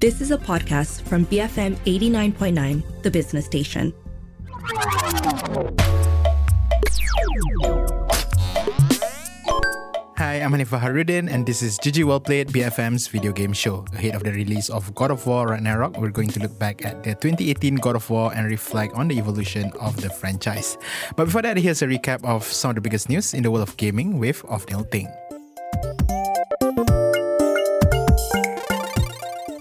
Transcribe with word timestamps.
This 0.00 0.22
is 0.22 0.30
a 0.30 0.38
podcast 0.38 1.04
from 1.04 1.26
BFM 1.26 1.76
89.9, 1.84 3.02
the 3.02 3.10
business 3.10 3.44
station. 3.44 3.92
Hi, 10.16 10.40
I'm 10.40 10.56
Hanif 10.56 10.72
Faharuddin, 10.72 11.28
and 11.28 11.44
this 11.44 11.60
is 11.60 11.76
GG 11.84 12.04
Well 12.04 12.18
Played, 12.18 12.48
BFM's 12.48 13.08
video 13.08 13.32
game 13.32 13.52
show. 13.52 13.84
Ahead 13.92 14.14
of 14.14 14.24
the 14.24 14.32
release 14.32 14.70
of 14.70 14.88
God 14.94 15.10
of 15.10 15.26
War 15.26 15.48
Ragnarok, 15.48 15.98
we're 16.00 16.08
going 16.08 16.32
to 16.32 16.40
look 16.40 16.58
back 16.58 16.82
at 16.82 17.04
the 17.04 17.12
2018 17.12 17.74
God 17.76 17.96
of 17.96 18.08
War 18.08 18.32
and 18.32 18.48
reflect 18.48 18.94
on 18.94 19.08
the 19.08 19.18
evolution 19.18 19.70
of 19.82 20.00
the 20.00 20.08
franchise. 20.08 20.78
But 21.14 21.26
before 21.26 21.42
that, 21.42 21.58
here's 21.58 21.82
a 21.82 21.86
recap 21.86 22.24
of 22.24 22.44
some 22.44 22.70
of 22.70 22.76
the 22.76 22.80
biggest 22.80 23.10
news 23.10 23.34
in 23.34 23.42
the 23.42 23.50
world 23.50 23.68
of 23.68 23.76
gaming 23.76 24.18
with 24.18 24.40
Ofnil 24.44 24.90
Ting. 24.90 25.12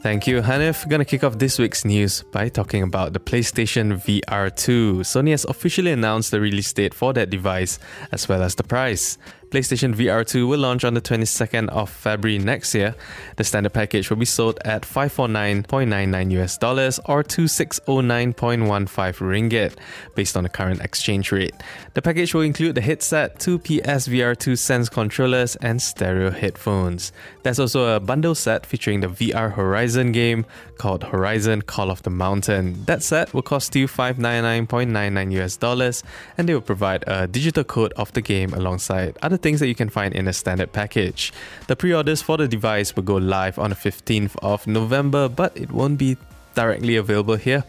Thank 0.01 0.27
you, 0.27 0.41
Hanif. 0.41 0.87
Gonna 0.87 1.03
kick 1.03 1.25
off 1.25 1.37
this 1.37 1.59
week's 1.59 1.83
news 1.83 2.23
by 2.31 2.47
talking 2.47 2.83
about 2.83 3.11
the 3.11 3.19
PlayStation 3.19 3.97
VR 3.99 4.49
2. 4.49 4.99
Sony 4.99 5.31
has 5.31 5.43
officially 5.43 5.91
announced 5.91 6.31
the 6.31 6.39
release 6.39 6.71
date 6.71 6.93
for 6.93 7.11
that 7.13 7.29
device, 7.29 7.79
as 8.13 8.29
well 8.29 8.41
as 8.41 8.55
the 8.55 8.63
price. 8.63 9.17
PlayStation 9.49 9.95
VR 9.95 10.23
2 10.27 10.47
will 10.47 10.59
launch 10.59 10.83
on 10.83 10.93
the 10.93 11.01
22nd 11.01 11.69
of 11.69 11.89
February 11.89 12.37
next 12.37 12.75
year. 12.75 12.93
The 13.37 13.43
standard 13.43 13.73
package 13.73 14.11
will 14.11 14.17
be 14.17 14.25
sold 14.25 14.59
at 14.63 14.83
549.99 14.83 16.31
US 16.39 16.55
dollars 16.55 16.99
or 17.05 17.23
2609.15 17.23 18.35
ringgit 18.35 19.73
based 20.13 20.37
on 20.37 20.43
the 20.43 20.49
current 20.49 20.81
exchange 20.81 21.31
rate. 21.31 21.55
The 21.95 22.01
package 22.03 22.35
will 22.35 22.43
include 22.43 22.75
the 22.75 22.81
headset, 22.81 23.39
two 23.39 23.57
PSVR 23.57 24.37
2 24.37 24.55
Sense 24.55 24.87
controllers, 24.87 25.55
and 25.55 25.81
stereo 25.81 26.29
headphones. 26.29 27.11
There's 27.41 27.59
also 27.59 27.95
a 27.95 27.99
bundle 27.99 28.35
set 28.35 28.67
featuring 28.67 28.99
the 28.99 29.07
VR 29.07 29.51
Horizon 29.53 30.11
game 30.11 30.45
called 30.77 31.05
Horizon 31.05 31.63
Call 31.63 31.89
of 31.89 32.03
the 32.03 32.11
Mountain. 32.11 32.85
That 32.85 33.01
set 33.01 33.33
will 33.33 33.41
cost 33.41 33.75
you 33.75 33.87
599.99 33.87 35.31
US 35.41 35.57
dollars 35.57 36.03
and 36.37 36.47
they 36.47 36.53
will 36.53 36.61
provide 36.61 37.03
a 37.07 37.27
digital 37.27 37.63
code 37.63 37.93
of 37.93 38.13
the 38.13 38.21
game 38.21 38.53
alongside 38.53 39.17
other 39.23 39.38
things 39.41 39.59
that 39.59 39.67
you 39.67 39.75
can 39.75 39.89
find 39.89 40.13
in 40.13 40.27
a 40.27 40.33
standard 40.33 40.71
package. 40.71 41.33
The 41.67 41.75
pre 41.75 41.93
orders 41.93 42.21
for 42.21 42.37
the 42.37 42.47
device 42.47 42.95
will 42.95 43.03
go 43.03 43.15
live 43.15 43.59
on 43.59 43.71
the 43.71 43.75
15th 43.75 44.35
of 44.41 44.67
November, 44.67 45.29
but 45.29 45.55
it 45.57 45.71
won't 45.71 45.97
be 45.97 46.17
directly 46.55 46.95
available 46.97 47.35
here. 47.35 47.63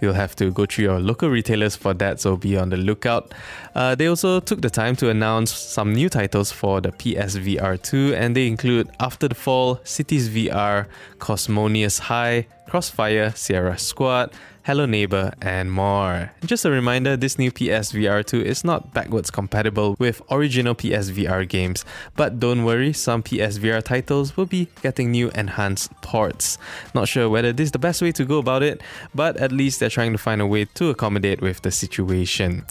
You'll 0.00 0.14
have 0.14 0.36
to 0.36 0.50
go 0.50 0.66
through 0.66 0.84
your 0.84 1.00
local 1.00 1.30
retailers 1.30 1.76
for 1.76 1.94
that, 1.94 2.20
so 2.20 2.36
be 2.36 2.58
on 2.58 2.68
the 2.68 2.76
lookout. 2.76 3.32
Uh, 3.74 3.94
they 3.94 4.06
also 4.06 4.40
took 4.40 4.60
the 4.60 4.68
time 4.68 4.96
to 4.96 5.08
announce 5.08 5.50
some 5.50 5.94
new 5.94 6.08
titles 6.08 6.52
for 6.52 6.80
the 6.80 6.92
PSVR 6.92 7.80
2, 7.80 8.14
and 8.14 8.36
they 8.36 8.46
include 8.46 8.90
After 9.00 9.28
the 9.28 9.34
Fall, 9.34 9.80
Cities 9.84 10.28
VR, 10.28 10.86
Cosmonious 11.18 11.98
High, 11.98 12.46
Crossfire, 12.68 13.32
Sierra 13.34 13.78
Squad, 13.78 14.32
Hello 14.64 14.86
Neighbor, 14.86 15.34
and 15.42 15.70
more. 15.70 16.32
Just 16.44 16.64
a 16.64 16.70
reminder 16.70 17.18
this 17.18 17.38
new 17.38 17.52
PSVR 17.52 18.24
2 18.24 18.40
is 18.40 18.64
not 18.64 18.94
backwards 18.94 19.30
compatible 19.30 19.94
with 19.98 20.22
original 20.30 20.74
PSVR 20.74 21.46
games, 21.46 21.84
but 22.16 22.40
don't 22.40 22.64
worry, 22.64 22.94
some 22.94 23.22
PSVR 23.22 23.82
titles 23.82 24.38
will 24.38 24.46
be 24.46 24.68
getting 24.80 25.10
new 25.10 25.30
enhanced 25.34 25.92
ports. 26.00 26.56
Not 26.94 27.08
sure 27.08 27.28
whether 27.28 27.52
this 27.52 27.66
is 27.66 27.72
the 27.72 27.78
best 27.78 28.00
way 28.00 28.10
to 28.12 28.24
go 28.24 28.38
about 28.38 28.62
it, 28.62 28.80
but 29.14 29.36
at 29.36 29.52
least 29.52 29.80
they're 29.80 29.90
trying 29.90 30.12
to 30.12 30.18
find 30.18 30.40
a 30.40 30.46
way 30.46 30.64
to 30.64 30.88
accommodate 30.88 31.42
with 31.42 31.60
the 31.60 31.70
situation. 31.70 32.64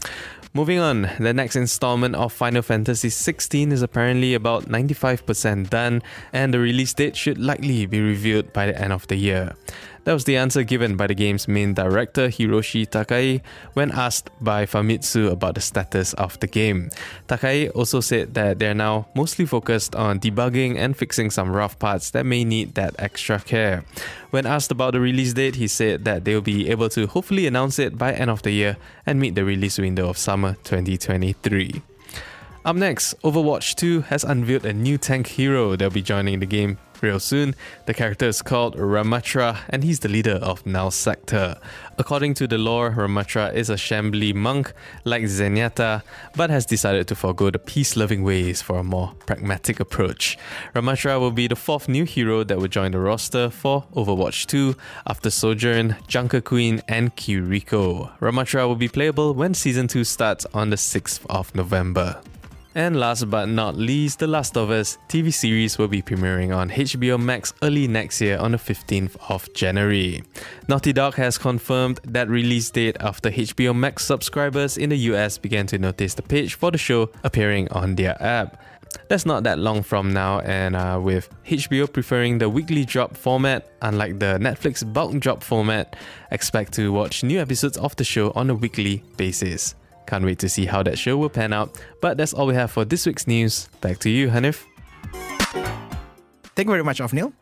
Moving 0.56 0.78
on, 0.78 1.10
the 1.18 1.34
next 1.34 1.56
installment 1.56 2.14
of 2.14 2.32
Final 2.32 2.62
Fantasy 2.62 3.08
XVI 3.08 3.72
is 3.72 3.82
apparently 3.82 4.34
about 4.34 4.66
95% 4.66 5.68
done, 5.68 6.00
and 6.32 6.54
the 6.54 6.60
release 6.60 6.94
date 6.94 7.16
should 7.16 7.38
likely 7.38 7.86
be 7.86 8.00
revealed 8.00 8.52
by 8.52 8.66
the 8.66 8.80
end 8.80 8.92
of 8.92 9.04
the 9.08 9.16
year. 9.16 9.56
That 10.04 10.12
was 10.12 10.24
the 10.24 10.36
answer 10.36 10.62
given 10.64 10.96
by 10.96 11.06
the 11.06 11.14
game's 11.14 11.48
main 11.48 11.72
director 11.72 12.28
Hiroshi 12.28 12.88
Takai 12.88 13.40
when 13.72 13.90
asked 13.90 14.28
by 14.40 14.66
Famitsu 14.66 15.30
about 15.30 15.54
the 15.54 15.62
status 15.62 16.12
of 16.14 16.38
the 16.40 16.46
game. 16.46 16.90
Takai 17.26 17.68
also 17.70 18.00
said 18.00 18.34
that 18.34 18.58
they're 18.58 18.74
now 18.74 19.08
mostly 19.14 19.46
focused 19.46 19.96
on 19.96 20.20
debugging 20.20 20.76
and 20.76 20.94
fixing 20.94 21.30
some 21.30 21.50
rough 21.50 21.78
parts 21.78 22.10
that 22.10 22.26
may 22.26 22.44
need 22.44 22.74
that 22.74 22.94
extra 22.98 23.40
care. 23.40 23.84
When 24.30 24.44
asked 24.44 24.70
about 24.70 24.92
the 24.92 25.00
release 25.00 25.32
date, 25.32 25.54
he 25.56 25.68
said 25.68 26.04
that 26.04 26.24
they'll 26.24 26.42
be 26.42 26.68
able 26.68 26.90
to 26.90 27.06
hopefully 27.06 27.46
announce 27.46 27.78
it 27.78 27.96
by 27.96 28.12
end 28.12 28.30
of 28.30 28.42
the 28.42 28.50
year 28.50 28.76
and 29.06 29.18
meet 29.18 29.34
the 29.34 29.44
release 29.44 29.78
window 29.78 30.10
of 30.10 30.18
summer 30.18 30.54
2023. 30.64 31.80
Up 32.66 32.76
next, 32.76 33.14
Overwatch 33.22 33.74
2 33.74 34.02
has 34.02 34.24
unveiled 34.24 34.64
a 34.64 34.72
new 34.72 34.98
tank 34.98 35.26
hero 35.26 35.76
that'll 35.76 35.90
be 35.90 36.00
joining 36.00 36.40
the 36.40 36.46
game 36.46 36.78
real 37.04 37.20
soon. 37.20 37.54
The 37.86 37.94
character 37.94 38.26
is 38.26 38.42
called 38.42 38.76
Ramattra 38.76 39.58
and 39.68 39.84
he's 39.84 40.00
the 40.00 40.08
leader 40.08 40.38
of 40.42 40.64
Null 40.64 40.90
Sector. 40.90 41.60
According 41.98 42.34
to 42.34 42.46
the 42.48 42.58
lore, 42.58 42.90
Ramattra 42.92 43.54
is 43.54 43.68
a 43.70 43.74
Shambali 43.74 44.34
monk 44.34 44.72
like 45.04 45.24
Zenyatta, 45.24 46.02
but 46.34 46.50
has 46.50 46.64
decided 46.66 47.06
to 47.08 47.14
forego 47.14 47.50
the 47.50 47.58
peace-loving 47.58 48.24
ways 48.24 48.62
for 48.62 48.78
a 48.78 48.82
more 48.82 49.12
pragmatic 49.26 49.78
approach. 49.78 50.38
Ramattra 50.74 51.20
will 51.20 51.30
be 51.30 51.46
the 51.46 51.56
fourth 51.56 51.88
new 51.88 52.04
hero 52.04 52.42
that 52.42 52.58
will 52.58 52.68
join 52.68 52.92
the 52.92 52.98
roster 52.98 53.50
for 53.50 53.84
Overwatch 53.94 54.46
2 54.46 54.74
after 55.06 55.28
Sojourn, 55.30 55.96
Junker 56.08 56.40
Queen, 56.40 56.82
and 56.88 57.14
Kiriko. 57.14 58.18
Ramattra 58.18 58.66
will 58.66 58.76
be 58.76 58.88
playable 58.88 59.34
when 59.34 59.52
Season 59.52 59.86
2 59.86 60.04
starts 60.04 60.46
on 60.54 60.70
the 60.70 60.76
6th 60.76 61.20
of 61.28 61.54
November. 61.54 62.22
And 62.76 62.98
last 62.98 63.30
but 63.30 63.46
not 63.46 63.76
least, 63.76 64.18
The 64.18 64.26
Last 64.26 64.56
of 64.56 64.70
Us 64.72 64.98
TV 65.08 65.32
series 65.32 65.78
will 65.78 65.86
be 65.86 66.02
premiering 66.02 66.56
on 66.56 66.70
HBO 66.70 67.22
Max 67.22 67.54
early 67.62 67.86
next 67.86 68.20
year 68.20 68.36
on 68.36 68.50
the 68.50 68.58
15th 68.58 69.14
of 69.28 69.52
January. 69.54 70.24
Naughty 70.66 70.92
Dog 70.92 71.14
has 71.14 71.38
confirmed 71.38 72.00
that 72.02 72.28
release 72.28 72.70
date 72.70 72.96
after 72.98 73.30
HBO 73.30 73.76
Max 73.76 74.04
subscribers 74.04 74.76
in 74.76 74.90
the 74.90 74.96
US 75.12 75.38
began 75.38 75.68
to 75.68 75.78
notice 75.78 76.14
the 76.14 76.22
page 76.22 76.54
for 76.54 76.72
the 76.72 76.78
show 76.78 77.10
appearing 77.22 77.70
on 77.70 77.94
their 77.94 78.20
app. 78.20 78.60
That's 79.08 79.24
not 79.24 79.44
that 79.44 79.60
long 79.60 79.84
from 79.84 80.12
now, 80.12 80.40
and 80.40 80.74
uh, 80.74 80.98
with 81.00 81.28
HBO 81.46 81.92
preferring 81.92 82.38
the 82.38 82.48
weekly 82.48 82.84
drop 82.84 83.16
format, 83.16 83.70
unlike 83.82 84.18
the 84.18 84.38
Netflix 84.40 84.82
bulk 84.92 85.20
drop 85.20 85.44
format, 85.44 85.94
expect 86.32 86.72
to 86.74 86.92
watch 86.92 87.22
new 87.22 87.40
episodes 87.40 87.76
of 87.76 87.94
the 87.94 88.04
show 88.04 88.32
on 88.34 88.50
a 88.50 88.54
weekly 88.54 89.04
basis. 89.16 89.76
Can't 90.06 90.24
wait 90.24 90.38
to 90.40 90.48
see 90.48 90.66
how 90.66 90.82
that 90.82 90.98
show 90.98 91.16
will 91.16 91.30
pan 91.30 91.52
out. 91.52 91.82
But 92.00 92.16
that's 92.16 92.34
all 92.34 92.46
we 92.46 92.54
have 92.54 92.70
for 92.70 92.84
this 92.84 93.06
week's 93.06 93.26
news. 93.26 93.68
Back 93.80 93.98
to 94.00 94.10
you, 94.10 94.28
Hanif. 94.28 94.64
Thank 96.54 96.68
you 96.68 96.72
very 96.72 96.84
much, 96.84 97.00
Ofnil. 97.00 97.32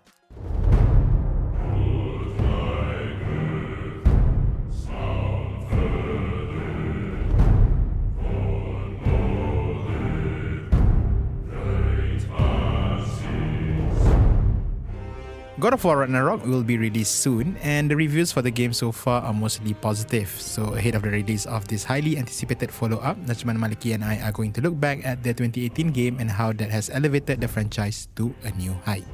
God 15.63 15.79
of 15.79 15.85
War 15.87 16.03
Ragnarok 16.03 16.43
will 16.43 16.67
be 16.67 16.75
released 16.75 17.23
soon, 17.23 17.55
and 17.63 17.87
the 17.87 17.95
reviews 17.95 18.35
for 18.35 18.43
the 18.43 18.51
game 18.51 18.75
so 18.75 18.91
far 18.91 19.23
are 19.23 19.31
mostly 19.31 19.79
positive. 19.79 20.27
So, 20.27 20.75
ahead 20.75 20.99
of 20.99 21.07
the 21.07 21.15
release 21.15 21.47
of 21.47 21.71
this 21.71 21.87
highly 21.87 22.19
anticipated 22.19 22.75
follow 22.75 22.99
up, 22.99 23.15
Najman 23.31 23.63
Maliki 23.63 23.95
and 23.95 24.03
I 24.03 24.19
are 24.27 24.35
going 24.35 24.51
to 24.59 24.61
look 24.61 24.75
back 24.75 25.07
at 25.07 25.23
the 25.23 25.31
2018 25.31 25.95
game 25.95 26.19
and 26.19 26.35
how 26.35 26.51
that 26.51 26.75
has 26.75 26.91
elevated 26.91 27.39
the 27.39 27.47
franchise 27.47 28.11
to 28.19 28.35
a 28.43 28.51
new 28.59 28.75
height. 28.83 29.07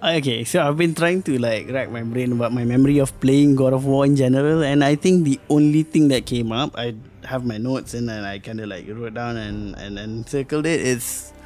Okay, 0.00 0.48
so 0.48 0.64
I've 0.64 0.80
been 0.80 0.96
trying 0.96 1.20
to 1.28 1.36
like 1.36 1.68
rack 1.68 1.92
my 1.92 2.00
brain 2.00 2.32
about 2.32 2.56
my 2.56 2.64
memory 2.64 2.96
of 2.96 3.12
playing 3.20 3.60
God 3.60 3.76
of 3.76 3.84
War 3.84 4.08
in 4.08 4.16
general, 4.16 4.64
and 4.64 4.80
I 4.80 4.96
think 4.96 5.28
the 5.28 5.36
only 5.52 5.84
thing 5.84 6.08
that 6.16 6.24
came 6.24 6.48
up, 6.48 6.72
I 6.80 6.96
have 7.28 7.44
my 7.44 7.60
notes 7.60 7.92
and 7.92 8.08
then 8.08 8.24
I 8.24 8.40
kind 8.40 8.64
of 8.64 8.72
like 8.72 8.88
wrote 8.88 9.12
down 9.12 9.36
and 9.36 9.76
and, 9.76 10.00
and 10.00 10.24
circled 10.24 10.64
it. 10.64 10.80
It's 10.80 11.36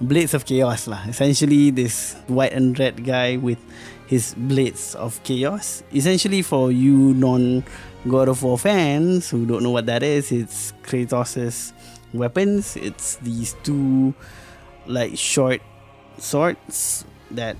Blades 0.00 0.34
of 0.34 0.44
Chaos 0.44 0.86
lah. 0.86 1.02
Essentially, 1.06 1.70
this 1.70 2.14
white 2.26 2.52
and 2.52 2.78
red 2.78 3.04
guy 3.04 3.36
with 3.36 3.58
his 4.06 4.34
Blades 4.34 4.94
of 4.94 5.22
Chaos. 5.22 5.82
Essentially, 5.94 6.42
for 6.42 6.72
you 6.72 7.14
non 7.14 7.64
God 8.08 8.28
of 8.28 8.42
War 8.42 8.58
fans 8.58 9.30
who 9.30 9.46
don't 9.46 9.62
know 9.62 9.70
what 9.70 9.86
that 9.86 10.02
is, 10.02 10.32
it's 10.32 10.72
Kratos' 10.82 11.72
weapons. 12.12 12.76
It's 12.76 13.16
these 13.22 13.56
two 13.62 14.14
like 14.86 15.16
short 15.16 15.62
swords 16.18 17.04
that 17.30 17.56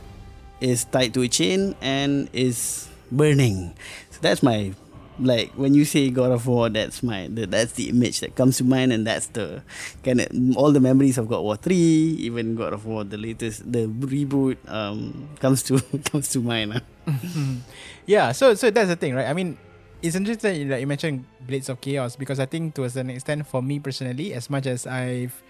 is 0.60 0.84
tied 0.84 1.14
to 1.14 1.22
a 1.22 1.28
chain 1.28 1.74
and 1.80 2.28
is 2.32 2.88
burning. 3.10 3.74
So 4.10 4.18
that's 4.20 4.42
my 4.42 4.74
like 5.18 5.52
when 5.54 5.74
you 5.74 5.84
say 5.84 6.10
God 6.10 6.32
of 6.32 6.46
War, 6.46 6.68
that's 6.68 7.02
my 7.02 7.28
the, 7.28 7.46
that's 7.46 7.72
the 7.72 7.88
image 7.88 8.20
that 8.20 8.34
comes 8.34 8.58
to 8.58 8.64
mind, 8.64 8.92
and 8.92 9.06
that's 9.06 9.28
the 9.28 9.62
kind 10.02 10.20
of 10.20 10.28
all 10.56 10.72
the 10.72 10.80
memories 10.80 11.18
of 11.18 11.28
God 11.28 11.38
of 11.38 11.44
War 11.44 11.56
three, 11.56 12.18
even 12.18 12.54
God 12.54 12.72
of 12.72 12.86
War 12.86 13.04
the 13.04 13.16
latest, 13.16 13.70
the 13.70 13.86
reboot 13.86 14.56
um 14.68 15.28
comes 15.40 15.62
to 15.64 15.80
comes 16.10 16.28
to 16.30 16.40
mind. 16.40 16.82
yeah, 18.06 18.32
so 18.32 18.54
so 18.54 18.70
that's 18.70 18.88
the 18.88 18.96
thing, 18.96 19.14
right? 19.14 19.26
I 19.26 19.34
mean, 19.34 19.58
it's 20.02 20.16
interesting 20.16 20.68
that 20.68 20.80
you 20.80 20.86
mentioned 20.86 21.24
Blades 21.46 21.68
of 21.68 21.80
Chaos 21.80 22.16
because 22.16 22.40
I 22.40 22.46
think 22.46 22.74
to 22.74 22.84
a 22.84 22.90
certain 22.90 23.10
extent, 23.10 23.46
for 23.46 23.62
me 23.62 23.78
personally, 23.78 24.34
as 24.34 24.50
much 24.50 24.66
as 24.66 24.86
I've 24.86 25.42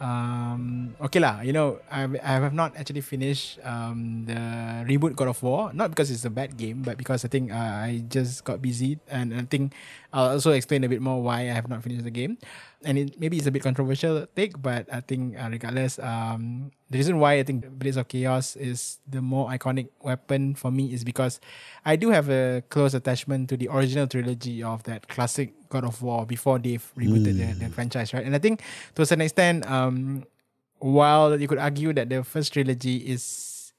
um 0.00 0.92
okay 1.00 1.16
lah 1.16 1.40
you 1.40 1.56
know 1.56 1.80
I, 1.88 2.04
I 2.20 2.32
have 2.44 2.52
not 2.52 2.76
actually 2.76 3.00
finished 3.00 3.56
um 3.64 4.28
the 4.28 4.36
reboot 4.84 5.16
God 5.16 5.28
of 5.28 5.42
War. 5.42 5.72
Not 5.72 5.90
because 5.90 6.10
it's 6.10 6.24
a 6.24 6.30
bad 6.30 6.56
game, 6.56 6.82
but 6.82 6.96
because 6.96 7.24
I 7.24 7.28
think 7.28 7.52
uh, 7.52 7.56
I 7.56 8.04
just 8.08 8.44
got 8.44 8.62
busy, 8.62 8.98
and 9.08 9.34
I 9.34 9.42
think 9.48 9.74
I'll 10.12 10.36
also 10.38 10.52
explain 10.52 10.84
a 10.84 10.88
bit 10.88 11.00
more 11.00 11.22
why 11.22 11.48
I 11.48 11.54
have 11.56 11.68
not 11.68 11.82
finished 11.82 12.04
the 12.04 12.14
game. 12.14 12.38
And 12.86 12.98
it, 12.98 13.18
maybe 13.18 13.36
it's 13.36 13.46
a 13.46 13.50
bit 13.50 13.62
controversial 13.62 14.26
take, 14.36 14.62
but 14.62 14.86
I 14.92 15.00
think 15.00 15.34
uh, 15.34 15.48
regardless, 15.50 15.98
um, 15.98 16.70
the 16.88 16.98
reason 16.98 17.18
why 17.18 17.34
I 17.34 17.42
think 17.42 17.68
Blades 17.68 17.96
of 17.96 18.06
Chaos 18.06 18.54
is 18.54 19.00
the 19.10 19.20
more 19.20 19.50
iconic 19.50 19.88
weapon 20.00 20.54
for 20.54 20.70
me 20.70 20.94
is 20.94 21.02
because 21.02 21.40
I 21.84 21.96
do 21.96 22.10
have 22.10 22.30
a 22.30 22.62
close 22.70 22.94
attachment 22.94 23.50
to 23.50 23.56
the 23.56 23.66
original 23.68 24.06
trilogy 24.06 24.62
of 24.62 24.84
that 24.84 25.08
classic 25.08 25.52
God 25.68 25.82
of 25.82 26.00
War 26.00 26.24
before 26.24 26.60
they've 26.60 26.86
rebooted 26.96 27.42
the, 27.42 27.66
the 27.66 27.70
franchise, 27.74 28.14
right? 28.14 28.24
And 28.24 28.36
I 28.36 28.38
think 28.38 28.62
to 28.94 29.02
a 29.02 29.06
certain 29.06 29.22
extent, 29.22 29.66
um, 29.68 30.22
while 30.78 31.38
you 31.38 31.48
could 31.48 31.58
argue 31.58 31.92
that 31.92 32.08
the 32.08 32.22
first 32.22 32.52
trilogy 32.52 32.98
is 32.98 33.72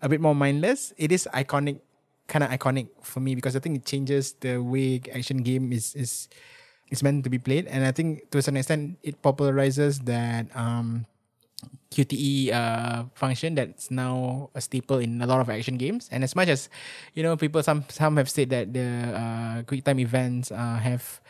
a 0.00 0.08
bit 0.08 0.20
more 0.20 0.34
mindless, 0.34 0.92
it 0.96 1.12
is 1.12 1.28
iconic, 1.34 1.80
kind 2.28 2.42
of 2.44 2.50
iconic 2.50 2.88
for 3.02 3.20
me 3.20 3.34
because 3.34 3.56
I 3.56 3.58
think 3.58 3.76
it 3.76 3.84
changes 3.84 4.32
the 4.40 4.58
way 4.58 5.02
action 5.12 5.42
game 5.42 5.72
is 5.72 5.94
is 5.94 6.28
is 6.90 7.02
meant 7.02 7.24
to 7.24 7.30
be 7.30 7.38
played, 7.38 7.66
and 7.66 7.84
I 7.84 7.92
think 7.92 8.30
to 8.30 8.38
a 8.38 8.42
certain 8.42 8.58
extent 8.58 8.98
it 9.02 9.22
popularizes 9.22 10.04
that 10.04 10.48
um, 10.56 11.06
QTE 11.90 12.52
uh, 12.52 13.04
function 13.14 13.54
that's 13.54 13.90
now 13.90 14.50
a 14.54 14.60
staple 14.60 14.98
in 14.98 15.22
a 15.22 15.26
lot 15.26 15.40
of 15.40 15.48
action 15.48 15.78
games. 15.78 16.08
And 16.10 16.24
as 16.24 16.34
much 16.34 16.48
as 16.48 16.68
you 17.14 17.22
know, 17.22 17.36
people 17.36 17.62
some 17.62 17.84
some 17.88 18.16
have 18.16 18.28
said 18.28 18.50
that 18.50 18.74
the 18.74 19.14
uh, 19.14 19.62
quick 19.62 19.84
time 19.84 20.00
events 20.00 20.50
uh, 20.50 20.78
have 20.82 21.20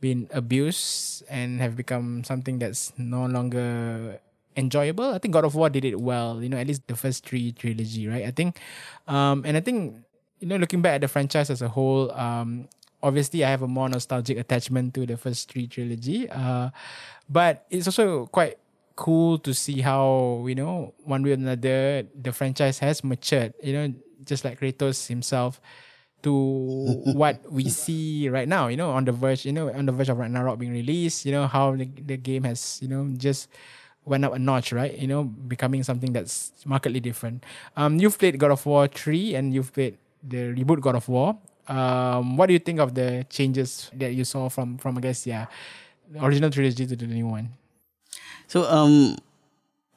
been 0.00 0.28
abused 0.30 1.22
and 1.30 1.60
have 1.60 1.76
become 1.76 2.22
something 2.24 2.58
that's 2.58 2.92
no 2.98 3.26
longer 3.26 4.18
enjoyable. 4.56 5.14
I 5.14 5.18
think 5.18 5.34
God 5.34 5.44
of 5.44 5.54
War 5.54 5.70
did 5.70 5.84
it 5.84 6.00
well. 6.00 6.42
You 6.42 6.48
know, 6.50 6.58
at 6.58 6.66
least 6.66 6.86
the 6.86 6.96
first 6.96 7.24
three 7.26 7.52
trilogy, 7.52 8.08
right? 8.08 8.26
I 8.26 8.30
think, 8.34 8.58
um, 9.06 9.46
and 9.46 9.56
I 9.56 9.60
think 9.60 10.02
you 10.40 10.46
know, 10.46 10.56
looking 10.56 10.82
back 10.82 10.96
at 10.96 11.00
the 11.00 11.08
franchise 11.08 11.50
as 11.50 11.62
a 11.62 11.68
whole, 11.68 12.10
um, 12.12 12.68
obviously 13.02 13.44
I 13.44 13.50
have 13.50 13.62
a 13.62 13.68
more 13.68 13.88
nostalgic 13.88 14.38
attachment 14.38 14.94
to 14.94 15.06
the 15.06 15.16
first 15.16 15.50
three 15.50 15.66
trilogy. 15.66 16.28
Uh, 16.30 16.70
but 17.28 17.66
it's 17.70 17.86
also 17.86 18.26
quite 18.26 18.58
cool 18.96 19.38
to 19.38 19.54
see 19.54 19.80
how 19.80 20.42
you 20.48 20.54
know 20.54 20.92
one 21.04 21.22
way 21.22 21.30
or 21.30 21.34
another 21.34 22.02
the 22.14 22.32
franchise 22.32 22.78
has 22.78 23.04
matured. 23.04 23.54
You 23.62 23.72
know, 23.72 23.94
just 24.24 24.44
like 24.44 24.60
Kratos 24.60 25.06
himself 25.06 25.60
to 26.22 26.32
what 27.14 27.40
we 27.50 27.68
see 27.68 28.28
right 28.28 28.48
now. 28.48 28.68
You 28.68 28.76
know, 28.76 28.90
on 28.90 29.04
the 29.04 29.12
verge, 29.12 29.46
you 29.46 29.52
know, 29.52 29.70
on 29.70 29.86
the 29.86 29.92
verge 29.92 30.08
of 30.08 30.18
Ragnarok 30.18 30.58
being 30.58 30.72
released. 30.72 31.24
You 31.24 31.32
know 31.32 31.46
how 31.46 31.76
the, 31.76 31.86
the 31.86 32.16
game 32.16 32.44
has 32.44 32.78
you 32.82 32.88
know 32.88 33.06
just 33.16 33.48
went 34.04 34.24
up 34.24 34.34
a 34.34 34.38
notch, 34.38 34.72
right? 34.72 34.96
You 34.96 35.06
know, 35.06 35.24
becoming 35.24 35.82
something 35.82 36.12
that's 36.12 36.52
markedly 36.64 37.00
different. 37.00 37.44
Um, 37.76 38.00
you've 38.00 38.18
played 38.18 38.38
God 38.38 38.50
of 38.50 38.64
War 38.66 38.88
three 38.88 39.34
and 39.34 39.52
you've 39.52 39.72
played 39.72 39.98
the 40.22 40.54
reboot 40.56 40.80
God 40.80 40.96
of 40.96 41.08
War. 41.08 41.36
Um, 41.68 42.36
what 42.36 42.46
do 42.46 42.54
you 42.54 42.58
think 42.58 42.80
of 42.80 42.94
the 42.94 43.26
changes 43.28 43.90
that 43.94 44.14
you 44.14 44.24
saw 44.24 44.48
from 44.48 44.78
from 44.78 44.96
I 44.96 45.00
guess 45.00 45.26
yeah, 45.26 45.46
the 46.10 46.24
original 46.24 46.50
trilogy 46.50 46.86
to 46.86 46.96
the 46.96 47.06
new 47.06 47.28
one? 47.28 47.52
So 48.48 48.64
um, 48.64 49.16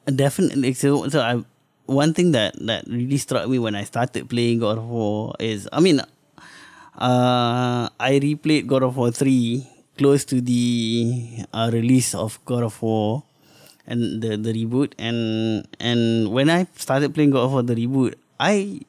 definitely. 0.04 0.74
So 0.74 1.08
so 1.08 1.20
I 1.20 1.40
one 1.86 2.12
thing 2.14 2.32
that 2.32 2.54
that 2.66 2.84
really 2.86 3.16
struck 3.16 3.48
me 3.48 3.58
when 3.58 3.74
I 3.74 3.84
started 3.84 4.28
playing 4.28 4.60
God 4.60 4.78
of 4.78 4.88
War 4.88 5.34
is 5.40 5.68
I 5.72 5.80
mean, 5.80 6.00
uh, 6.00 7.88
I 7.88 8.12
replayed 8.20 8.66
God 8.66 8.82
of 8.82 8.96
War 8.96 9.10
three 9.10 9.66
close 9.96 10.24
to 10.28 10.40
the 10.40 11.44
uh, 11.52 11.70
release 11.72 12.14
of 12.14 12.38
God 12.44 12.62
of 12.62 12.80
War 12.82 13.24
and 13.86 14.22
the 14.22 14.36
the 14.36 14.52
reboot 14.52 14.92
and 14.98 15.66
and 15.80 16.30
when 16.30 16.50
I 16.50 16.66
started 16.76 17.14
playing 17.14 17.30
God 17.32 17.48
of 17.48 17.52
War 17.52 17.62
the 17.62 17.74
reboot, 17.74 18.14
I 18.38 18.84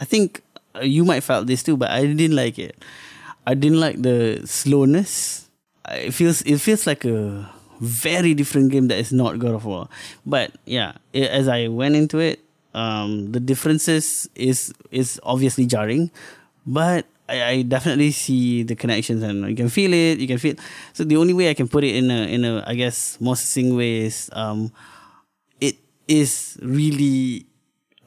I 0.00 0.04
think 0.04 0.42
you 0.82 1.04
might 1.04 1.20
felt 1.20 1.46
this 1.46 1.62
too, 1.62 1.76
but 1.76 1.90
I 1.90 2.06
didn't 2.06 2.36
like 2.36 2.58
it. 2.58 2.76
I 3.46 3.54
didn't 3.54 3.80
like 3.80 4.02
the 4.02 4.42
slowness. 4.44 5.48
It 5.90 6.12
feels 6.12 6.42
it 6.42 6.58
feels 6.58 6.86
like 6.86 7.04
a 7.04 7.48
very 7.80 8.34
different 8.34 8.70
game 8.70 8.88
that 8.88 8.98
is 8.98 9.12
not 9.12 9.38
God 9.38 9.54
of 9.54 9.64
War. 9.64 9.88
But 10.26 10.52
yeah, 10.64 10.92
it, 11.12 11.30
as 11.30 11.48
I 11.48 11.68
went 11.68 11.96
into 11.96 12.18
it, 12.18 12.40
um, 12.74 13.32
the 13.32 13.40
differences 13.40 14.28
is 14.34 14.72
is 14.90 15.20
obviously 15.22 15.66
jarring, 15.66 16.10
but 16.66 17.06
I, 17.28 17.62
definitely 17.62 18.10
see 18.12 18.62
the 18.62 18.74
connections 18.74 19.22
and 19.22 19.48
you 19.48 19.56
can 19.56 19.68
feel 19.68 19.92
it. 19.92 20.18
You 20.18 20.26
can 20.26 20.38
feel. 20.38 20.54
So 20.92 21.04
the 21.04 21.16
only 21.16 21.34
way 21.34 21.50
I 21.50 21.54
can 21.54 21.68
put 21.68 21.84
it 21.84 21.94
in 21.94 22.10
a 22.10 22.24
in 22.24 22.44
a 22.44 22.64
I 22.66 22.74
guess 22.74 23.20
more 23.20 23.36
succinct 23.36 23.76
way 23.76 24.06
is 24.06 24.30
um, 24.32 24.72
it 25.60 25.76
is 26.06 26.58
really 26.62 27.46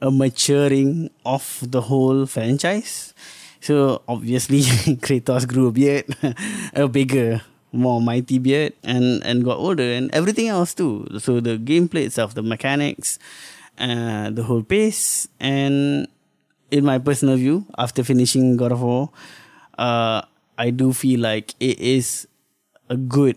a 0.02 0.10
maturing 0.10 1.08
of 1.24 1.62
the 1.62 1.80
whole 1.80 2.26
franchise. 2.26 3.14
So 3.60 4.02
obviously 4.08 4.60
Kratos 5.04 5.46
grew 5.46 5.68
a 5.68 5.72
beard, 5.72 6.10
a 6.74 6.88
bigger 6.88 7.40
more 7.72 8.02
mighty 8.02 8.36
beard 8.36 8.74
and 8.84 9.24
and 9.24 9.42
got 9.46 9.56
older 9.56 9.86
and 9.86 10.12
everything 10.12 10.48
else 10.48 10.74
too. 10.74 11.06
So 11.22 11.40
the 11.40 11.56
gameplay 11.56 12.04
itself, 12.04 12.34
the 12.34 12.42
mechanics, 12.42 13.18
uh, 13.78 14.28
the 14.28 14.42
whole 14.42 14.66
pace, 14.66 15.28
and 15.40 16.10
in 16.70 16.84
my 16.84 16.98
personal 16.98 17.36
view, 17.36 17.64
after 17.78 18.02
finishing 18.02 18.56
God 18.56 18.72
of 18.72 18.82
War, 18.82 19.10
uh, 19.78 20.22
I 20.58 20.70
do 20.70 20.92
feel 20.92 21.20
like 21.20 21.54
it 21.60 21.78
is 21.78 22.26
a 22.90 22.96
good, 22.96 23.36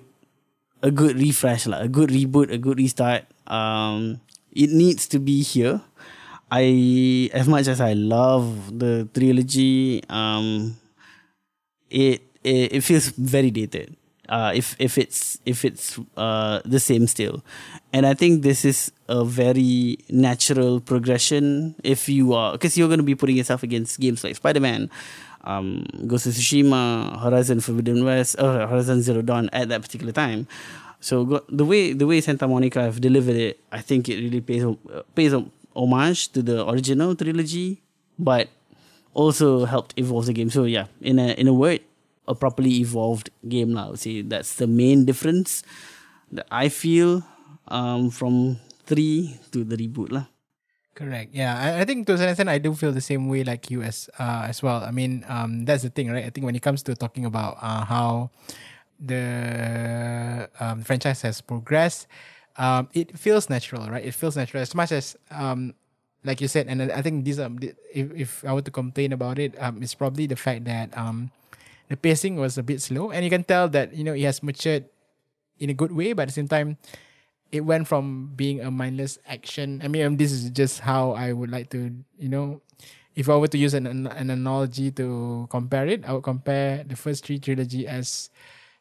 a 0.81 0.89
good 0.89 1.15
refresh, 1.15 1.68
like 1.68 1.83
a 1.83 1.88
good 1.88 2.09
reboot, 2.09 2.51
a 2.51 2.57
good 2.57 2.77
restart. 2.77 3.23
Um, 3.47 4.19
it 4.51 4.71
needs 4.71 5.07
to 5.13 5.19
be 5.19 5.44
here. 5.44 5.81
I, 6.51 7.30
as 7.33 7.47
much 7.47 7.68
as 7.68 7.81
I 7.81 7.94
love 7.94 8.80
the 8.80 9.09
trilogy, 9.13 10.03
um, 10.09 10.77
it, 11.89 12.21
it 12.44 12.74
it 12.74 12.81
feels 12.81 13.09
very 13.09 13.51
dated 13.51 13.95
uh, 14.30 14.51
if 14.56 14.75
if 14.80 14.97
it's 14.97 15.39
if 15.45 15.65
it's 15.65 16.00
uh, 16.18 16.62
the 16.65 16.80
same 16.80 17.07
still, 17.07 17.44
and 17.94 18.06
I 18.06 18.13
think 18.13 18.42
this 18.42 18.65
is 18.65 18.92
a 19.07 19.24
very 19.24 20.00
natural 20.09 20.80
progression. 20.81 21.75
If 21.83 22.09
you 22.09 22.33
are 22.33 22.53
because 22.53 22.77
you're 22.77 22.88
going 22.88 23.00
to 23.00 23.03
be 23.06 23.15
putting 23.15 23.38
yourself 23.38 23.63
against 23.63 24.00
games 24.00 24.24
like 24.24 24.36
Spider 24.36 24.59
Man, 24.59 24.89
um, 25.44 25.86
Ghost 26.07 26.25
of 26.25 26.33
Tsushima, 26.33 27.21
Horizon 27.21 27.59
Forbidden 27.62 28.03
West, 28.03 28.36
or 28.39 28.68
Horizon 28.68 29.01
Zero 29.01 29.21
Dawn 29.21 29.50
at 29.53 29.69
that 29.69 29.81
particular 29.81 30.12
time. 30.12 30.47
So 31.00 31.25
go, 31.25 31.44
the 31.50 31.65
way 31.65 31.94
the 31.94 32.07
way 32.07 32.19
Santa 32.21 32.47
Monica 32.47 32.81
have 32.81 33.00
delivered 33.00 33.36
it, 33.36 33.59
I 33.71 33.81
think 33.81 34.09
it 34.09 34.18
really 34.18 34.42
pays 34.42 34.65
pays 35.13 35.33
homage 35.75 36.31
to 36.33 36.42
the 36.42 36.68
original 36.68 37.16
trilogy, 37.16 37.83
but 38.18 38.50
also 39.13 39.66
helped 39.66 39.94
evolve 39.97 40.26
the 40.26 40.33
game. 40.33 40.49
So 40.49 40.64
yeah, 40.64 40.88
in 41.02 41.19
a 41.19 41.33
in 41.35 41.47
a 41.47 41.54
word, 41.54 41.81
a 42.28 42.35
properly 42.35 42.80
evolved 42.81 43.30
game 43.47 43.73
now. 43.73 43.95
See, 43.95 44.21
that's 44.21 44.56
the 44.56 44.68
main 44.68 45.06
difference 45.06 45.64
that 46.31 46.47
I 46.52 46.69
feel 46.69 47.23
um, 47.68 48.09
from 48.09 48.59
three 48.85 49.40
to 49.52 49.64
the 49.64 49.78
reboot 49.78 50.11
lah. 50.11 50.26
Correct. 50.95 51.35
Yeah, 51.35 51.59
I, 51.59 51.81
I 51.81 51.83
think 51.83 52.07
to 52.07 52.16
a 52.16 52.18
certain 52.18 52.31
extent 52.31 52.49
I 52.49 52.57
do 52.57 52.73
feel 52.73 52.95
the 52.95 53.04
same 53.04 53.28
way 53.28 53.44
like 53.44 53.69
you 53.69 53.83
as 53.83 54.07
uh, 54.16 54.47
as 54.47 54.64
well. 54.64 54.80
I 54.80 54.92
mean, 54.92 55.28
um, 55.28 55.66
that's 55.68 55.83
the 55.83 55.92
thing, 55.92 56.07
right? 56.07 56.23
I 56.23 56.31
think 56.31 56.47
when 56.47 56.56
it 56.56 56.64
comes 56.64 56.83
to 56.88 56.95
talking 56.95 57.28
about 57.28 57.59
uh, 57.59 57.83
how 57.83 58.31
the 58.95 60.47
um, 60.59 60.88
franchise 60.88 61.21
has 61.28 61.42
progressed, 61.42 62.07
um, 62.57 62.90
it 62.94 63.18
feels 63.18 63.50
natural, 63.50 63.88
right? 63.90 64.04
It 64.06 64.14
feels 64.14 64.35
natural 64.35 64.62
as 64.62 64.74
much 64.74 64.92
as 64.92 65.18
um, 65.31 65.74
like 66.24 66.42
you 66.42 66.47
said, 66.47 66.68
and 66.68 66.81
I 66.92 67.02
think 67.02 67.24
these 67.24 67.40
are 67.40 67.50
if, 67.94 68.12
if 68.12 68.45
I 68.45 68.54
were 68.54 68.62
to 68.62 68.71
complain 68.71 69.14
about 69.14 69.38
it, 69.38 69.54
um, 69.62 69.81
it's 69.83 69.94
probably 69.94 70.26
the 70.26 70.35
fact 70.35 70.66
that 70.66 70.95
um, 70.97 71.31
the 71.88 71.95
pacing 71.95 72.35
was 72.38 72.57
a 72.57 72.64
bit 72.64 72.81
slow, 72.81 73.12
and 73.12 73.24
you 73.24 73.30
can 73.30 73.44
tell 73.44 73.69
that 73.69 73.94
you 73.94 74.04
know 74.04 74.14
it 74.14 74.24
has 74.24 74.42
matured 74.42 74.85
in 75.59 75.69
a 75.69 75.74
good 75.74 75.92
way, 75.92 76.14
but 76.14 76.24
at 76.24 76.28
the 76.30 76.33
same 76.33 76.47
time, 76.47 76.78
it 77.52 77.62
went 77.62 77.88
from 77.88 78.33
being 78.35 78.62
a 78.62 78.71
mindless 78.71 79.19
action. 79.28 79.81
I 79.83 79.88
mean, 79.88 80.18
this 80.18 80.31
is 80.31 80.50
just 80.50 80.80
how 80.81 81.12
I 81.12 81.31
would 81.31 81.52
like 81.52 81.69
to, 81.71 81.94
you 82.18 82.30
know, 82.30 82.62
if 83.16 83.30
I 83.30 83.38
were 83.38 83.47
to 83.47 83.57
use 83.57 83.74
an 83.74 83.88
an 83.88 84.30
analogy 84.30 84.92
to 84.92 85.47
compare 85.50 85.88
it, 85.88 86.04
I 86.06 86.14
would 86.14 86.24
compare 86.24 86.83
the 86.83 86.95
first 86.95 87.26
three 87.26 87.40
trilogy 87.40 87.88
as 87.88 88.30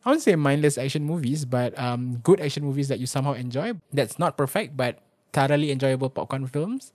I 0.05 0.11
wouldn't 0.11 0.23
say 0.23 0.37
mindless 0.37 0.77
action 0.77 1.05
movies, 1.05 1.45
but 1.45 1.77
um, 1.79 2.19
good 2.23 2.41
action 2.41 2.65
movies 2.65 2.89
that 2.89 3.01
you 3.01 3.07
somehow 3.07 3.33
enjoy. 3.33 3.73
That's 3.93 4.19
not 4.19 4.37
perfect, 4.37 4.77
but 4.77 4.99
thoroughly 5.33 5.71
enjoyable 5.73 6.11
popcorn 6.11 6.47
films 6.47 6.93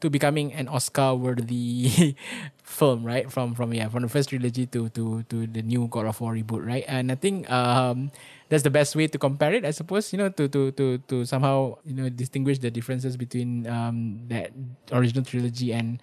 to 0.00 0.10
becoming 0.10 0.52
an 0.52 0.68
Oscar 0.68 1.14
worthy 1.14 2.14
film, 2.62 3.02
right? 3.04 3.30
From 3.30 3.54
from 3.54 3.74
yeah, 3.74 3.88
from 3.88 4.02
the 4.02 4.08
first 4.08 4.30
trilogy 4.30 4.66
to 4.74 4.88
to 4.90 5.22
to 5.30 5.46
the 5.46 5.62
new 5.62 5.86
God 5.88 6.06
of 6.06 6.20
War 6.20 6.34
reboot, 6.34 6.66
right? 6.66 6.84
And 6.86 7.10
I 7.10 7.16
think 7.16 7.50
um 7.50 8.10
that's 8.48 8.62
the 8.62 8.70
best 8.70 8.94
way 8.96 9.06
to 9.06 9.18
compare 9.18 9.52
it, 9.54 9.64
I 9.64 9.70
suppose, 9.72 10.12
you 10.12 10.18
know, 10.18 10.30
to 10.30 10.48
to 10.48 10.70
to 10.72 10.98
to 10.98 11.24
somehow, 11.26 11.78
you 11.84 11.94
know, 11.94 12.08
distinguish 12.10 12.58
the 12.58 12.70
differences 12.70 13.16
between 13.16 13.66
um 13.66 14.22
that 14.28 14.50
original 14.92 15.24
trilogy 15.24 15.72
and 15.72 15.98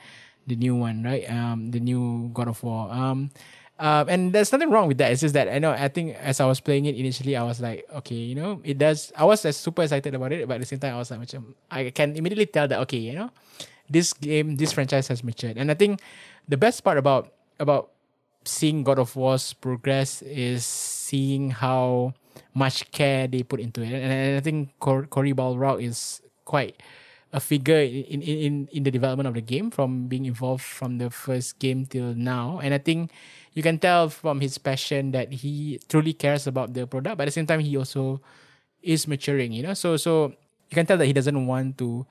the 0.48 0.56
new 0.56 0.76
one, 0.76 1.04
right? 1.04 1.24
Um 1.32 1.72
the 1.72 1.80
new 1.80 2.32
God 2.34 2.48
of 2.48 2.60
War. 2.64 2.92
Um 2.92 3.32
um, 3.78 4.08
and 4.08 4.32
there's 4.32 4.52
nothing 4.52 4.70
wrong 4.70 4.88
with 4.88 4.98
that. 5.00 5.12
It's 5.12 5.22
just 5.22 5.34
that 5.34 5.50
I 5.50 5.60
know 5.60 5.72
I 5.72 5.90
think 5.90 6.16
as 6.16 6.40
I 6.40 6.46
was 6.46 6.60
playing 6.60 6.86
it 6.86 6.96
initially, 6.96 7.36
I 7.36 7.44
was 7.44 7.60
like, 7.60 7.86
okay, 7.94 8.16
you 8.16 8.36
know, 8.36 8.62
it 8.64 8.78
does. 8.78 9.12
I 9.16 9.26
was 9.26 9.44
uh, 9.44 9.52
super 9.52 9.84
excited 9.84 10.16
about 10.16 10.32
it, 10.32 10.48
but 10.48 10.56
at 10.56 10.60
the 10.62 10.66
same 10.66 10.80
time, 10.80 10.96
I 10.96 10.98
was 10.98 11.12
like, 11.12 11.28
I 11.72 11.90
can 11.90 12.16
immediately 12.16 12.46
tell 12.46 12.68
that 12.68 12.80
okay, 12.88 12.98
you 12.98 13.14
know, 13.14 13.32
this 13.90 14.14
game, 14.14 14.56
this 14.56 14.72
franchise 14.72 15.08
has 15.10 15.24
matured. 15.24 15.58
And 15.58 15.70
I 15.70 15.74
think 15.74 16.00
the 16.48 16.58
best 16.58 16.84
part 16.84 16.98
about 16.98 17.34
about 17.60 17.92
seeing 18.46 18.84
God 18.84 19.00
of 19.00 19.16
War's 19.16 19.54
progress 19.54 20.22
is 20.22 20.66
seeing 20.66 21.52
how 21.52 22.14
much 22.54 22.90
care 22.92 23.28
they 23.28 23.44
put 23.44 23.60
into 23.60 23.82
it. 23.82 23.92
And, 23.92 24.12
and 24.12 24.38
I 24.38 24.40
think 24.40 24.72
Cor- 24.80 25.08
Cory 25.08 25.34
Barlog 25.34 25.84
is 25.84 26.22
quite 26.46 26.82
a 27.34 27.40
figure 27.40 27.80
in, 27.80 28.22
in, 28.22 28.38
in, 28.38 28.70
in 28.72 28.84
the 28.84 28.92
development 28.92 29.28
of 29.28 29.34
the 29.34 29.42
game 29.42 29.70
from 29.70 30.08
being 30.08 30.26
involved 30.26 30.64
from 30.64 30.98
the 30.98 31.10
first 31.10 31.60
game 31.60 31.86
till 31.86 32.14
now. 32.16 32.60
And 32.64 32.74
I 32.74 32.78
think 32.78 33.12
you 33.56 33.64
can 33.64 33.80
tell 33.80 34.12
from 34.12 34.44
his 34.44 34.60
passion 34.60 35.12
that 35.16 35.32
he 35.32 35.80
truly 35.88 36.14
cares 36.14 36.46
about 36.46 36.76
the 36.76 36.86
product, 36.86 37.18
but 37.18 37.24
at 37.24 37.32
the 37.32 37.38
same 37.40 37.48
time 37.48 37.64
he 37.64 37.76
also 37.76 38.22
is 38.84 39.08
maturing, 39.08 39.52
you 39.56 39.64
know. 39.64 39.74
So 39.74 39.98
so 39.98 40.36
you 40.70 40.76
can 40.76 40.86
tell 40.86 41.00
that 41.00 41.08
he 41.08 41.16
doesn't 41.16 41.48
want 41.48 41.80
to 41.80 42.06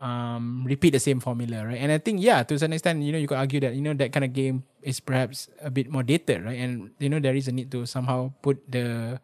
um, 0.00 0.64
repeat 0.66 0.90
the 0.90 1.00
same 1.00 1.20
formula, 1.20 1.64
right? 1.64 1.78
And 1.78 1.92
I 1.92 1.98
think, 1.98 2.20
yeah, 2.20 2.42
to 2.42 2.58
some 2.58 2.72
extent, 2.72 3.02
you 3.02 3.12
know, 3.12 3.18
you 3.18 3.28
could 3.28 3.38
argue 3.38 3.60
that 3.60 3.74
you 3.74 3.80
know 3.80 3.94
that 3.94 4.12
kind 4.12 4.24
of 4.24 4.32
game 4.32 4.64
is 4.82 4.98
perhaps 4.98 5.48
a 5.62 5.70
bit 5.70 5.90
more 5.90 6.02
dated, 6.02 6.44
right? 6.44 6.58
And 6.58 6.90
you 6.98 7.08
know, 7.08 7.20
there 7.20 7.34
is 7.36 7.48
a 7.48 7.52
need 7.52 7.70
to 7.72 7.86
somehow 7.86 8.32
put 8.42 8.58
the 8.68 9.20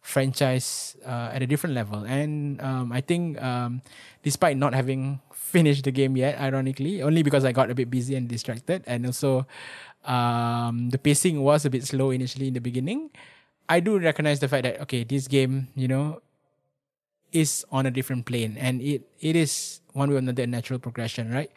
franchise 0.00 0.96
uh, 1.04 1.30
at 1.34 1.42
a 1.42 1.46
different 1.46 1.74
level. 1.74 2.04
And 2.06 2.60
um, 2.62 2.92
I 2.92 3.00
think, 3.00 3.40
um, 3.42 3.82
despite 4.22 4.56
not 4.56 4.72
having 4.72 5.20
finished 5.34 5.84
the 5.84 5.92
game 5.92 6.16
yet, 6.16 6.40
ironically, 6.40 7.02
only 7.02 7.22
because 7.22 7.44
I 7.44 7.52
got 7.52 7.70
a 7.70 7.74
bit 7.74 7.90
busy 7.90 8.14
and 8.14 8.28
distracted, 8.28 8.84
and 8.86 9.04
also 9.04 9.46
um, 10.04 10.90
the 10.90 10.98
pacing 10.98 11.42
was 11.42 11.64
a 11.64 11.70
bit 11.70 11.84
slow 11.84 12.10
initially 12.10 12.48
in 12.48 12.54
the 12.54 12.60
beginning. 12.60 13.10
I 13.68 13.80
do 13.80 13.98
recognize 13.98 14.40
the 14.40 14.48
fact 14.48 14.64
that 14.64 14.80
okay, 14.82 15.04
this 15.04 15.28
game, 15.28 15.68
you 15.74 15.88
know, 15.88 16.22
is 17.32 17.64
on 17.70 17.86
a 17.86 17.90
different 17.90 18.26
plane 18.26 18.56
and 18.58 18.82
it 18.82 19.06
it 19.20 19.36
is 19.36 19.80
one 19.92 20.10
way 20.10 20.16
or 20.16 20.18
another 20.18 20.42
a 20.42 20.46
natural 20.46 20.78
progression, 20.78 21.30
right? 21.30 21.50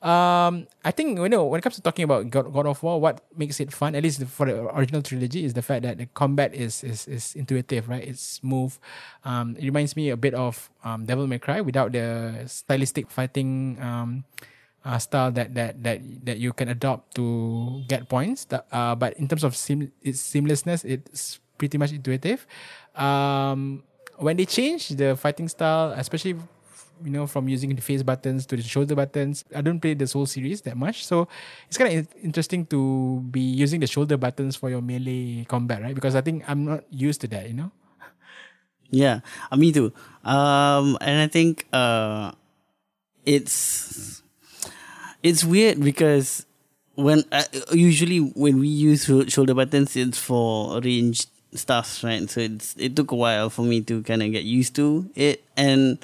Um, 0.00 0.66
I 0.82 0.92
think 0.92 1.18
you 1.18 1.28
know 1.28 1.44
when 1.44 1.58
it 1.58 1.62
comes 1.62 1.76
to 1.76 1.82
talking 1.82 2.04
about 2.04 2.30
God, 2.30 2.52
God 2.52 2.66
of 2.66 2.82
War, 2.82 3.00
what 3.00 3.20
makes 3.36 3.60
it 3.60 3.72
fun, 3.72 3.94
at 3.94 4.02
least 4.02 4.24
for 4.24 4.46
the 4.46 4.64
original 4.74 5.02
trilogy, 5.02 5.44
is 5.44 5.52
the 5.52 5.62
fact 5.62 5.82
that 5.82 5.98
the 5.98 6.06
combat 6.06 6.54
is 6.54 6.82
is, 6.82 7.06
is 7.06 7.34
intuitive, 7.34 7.88
right? 7.88 8.02
It's 8.02 8.40
smooth. 8.40 8.72
Um, 9.24 9.56
it 9.58 9.64
reminds 9.64 9.96
me 9.96 10.08
a 10.08 10.16
bit 10.16 10.32
of 10.32 10.70
um, 10.84 11.04
Devil 11.04 11.26
May 11.26 11.38
Cry 11.38 11.60
without 11.60 11.92
the 11.92 12.44
stylistic 12.46 13.10
fighting 13.10 13.76
um, 13.80 14.24
uh, 14.84 14.98
style 14.98 15.30
that 15.32 15.54
that 15.54 15.82
that 15.82 16.00
that 16.24 16.38
you 16.38 16.52
can 16.52 16.68
adopt 16.68 17.14
to 17.16 17.82
get 17.88 18.08
points. 18.08 18.46
Uh, 18.50 18.94
but 18.94 19.14
in 19.18 19.28
terms 19.28 19.44
of 19.44 19.56
sim- 19.56 19.92
its 20.02 20.20
seamlessness, 20.20 20.84
it's 20.84 21.40
pretty 21.58 21.78
much 21.78 21.92
intuitive. 21.92 22.46
Um, 22.96 23.82
when 24.16 24.36
they 24.36 24.44
change 24.44 24.88
the 24.96 25.16
fighting 25.16 25.48
style, 25.48 25.92
especially 25.96 26.36
you 27.04 27.10
know 27.10 27.26
from 27.26 27.48
using 27.48 27.74
the 27.74 27.80
face 27.80 28.02
buttons 28.02 28.44
to 28.46 28.56
the 28.56 28.62
shoulder 28.62 28.94
buttons, 28.94 29.44
I 29.54 29.60
don't 29.60 29.80
play 29.80 29.94
the 29.94 30.06
Soul 30.06 30.26
series 30.26 30.60
that 30.62 30.76
much, 30.76 31.04
so 31.04 31.28
it's 31.68 31.78
kind 31.78 31.98
of 31.98 32.08
interesting 32.22 32.66
to 32.66 33.20
be 33.30 33.40
using 33.40 33.80
the 33.80 33.86
shoulder 33.86 34.16
buttons 34.16 34.56
for 34.56 34.68
your 34.70 34.80
melee 34.82 35.44
combat, 35.48 35.82
right? 35.82 35.94
Because 35.94 36.14
I 36.14 36.20
think 36.20 36.44
I'm 36.48 36.64
not 36.64 36.84
used 36.92 37.20
to 37.22 37.28
that, 37.28 37.48
you 37.48 37.54
know. 37.54 37.70
Yeah, 38.90 39.20
uh, 39.52 39.56
me 39.56 39.70
too. 39.72 39.92
Um, 40.24 40.98
and 41.00 41.22
I 41.22 41.28
think 41.28 41.66
uh, 41.72 42.32
it's 43.24 44.22
it's 45.22 45.44
weird 45.44 45.80
because 45.80 46.46
when 46.94 47.24
uh, 47.32 47.44
usually 47.72 48.18
when 48.18 48.58
we 48.58 48.68
use 48.68 49.04
shoulder 49.28 49.54
buttons, 49.54 49.96
it's 49.96 50.18
for 50.18 50.80
ranged 50.80 51.28
stuff, 51.54 52.02
right? 52.04 52.28
So 52.28 52.40
it's 52.40 52.74
it 52.76 52.96
took 52.96 53.10
a 53.10 53.16
while 53.16 53.50
for 53.50 53.62
me 53.62 53.80
to 53.82 54.02
kind 54.02 54.22
of 54.22 54.30
get 54.32 54.44
used 54.44 54.74
to 54.76 55.08
it, 55.14 55.44
and 55.56 55.98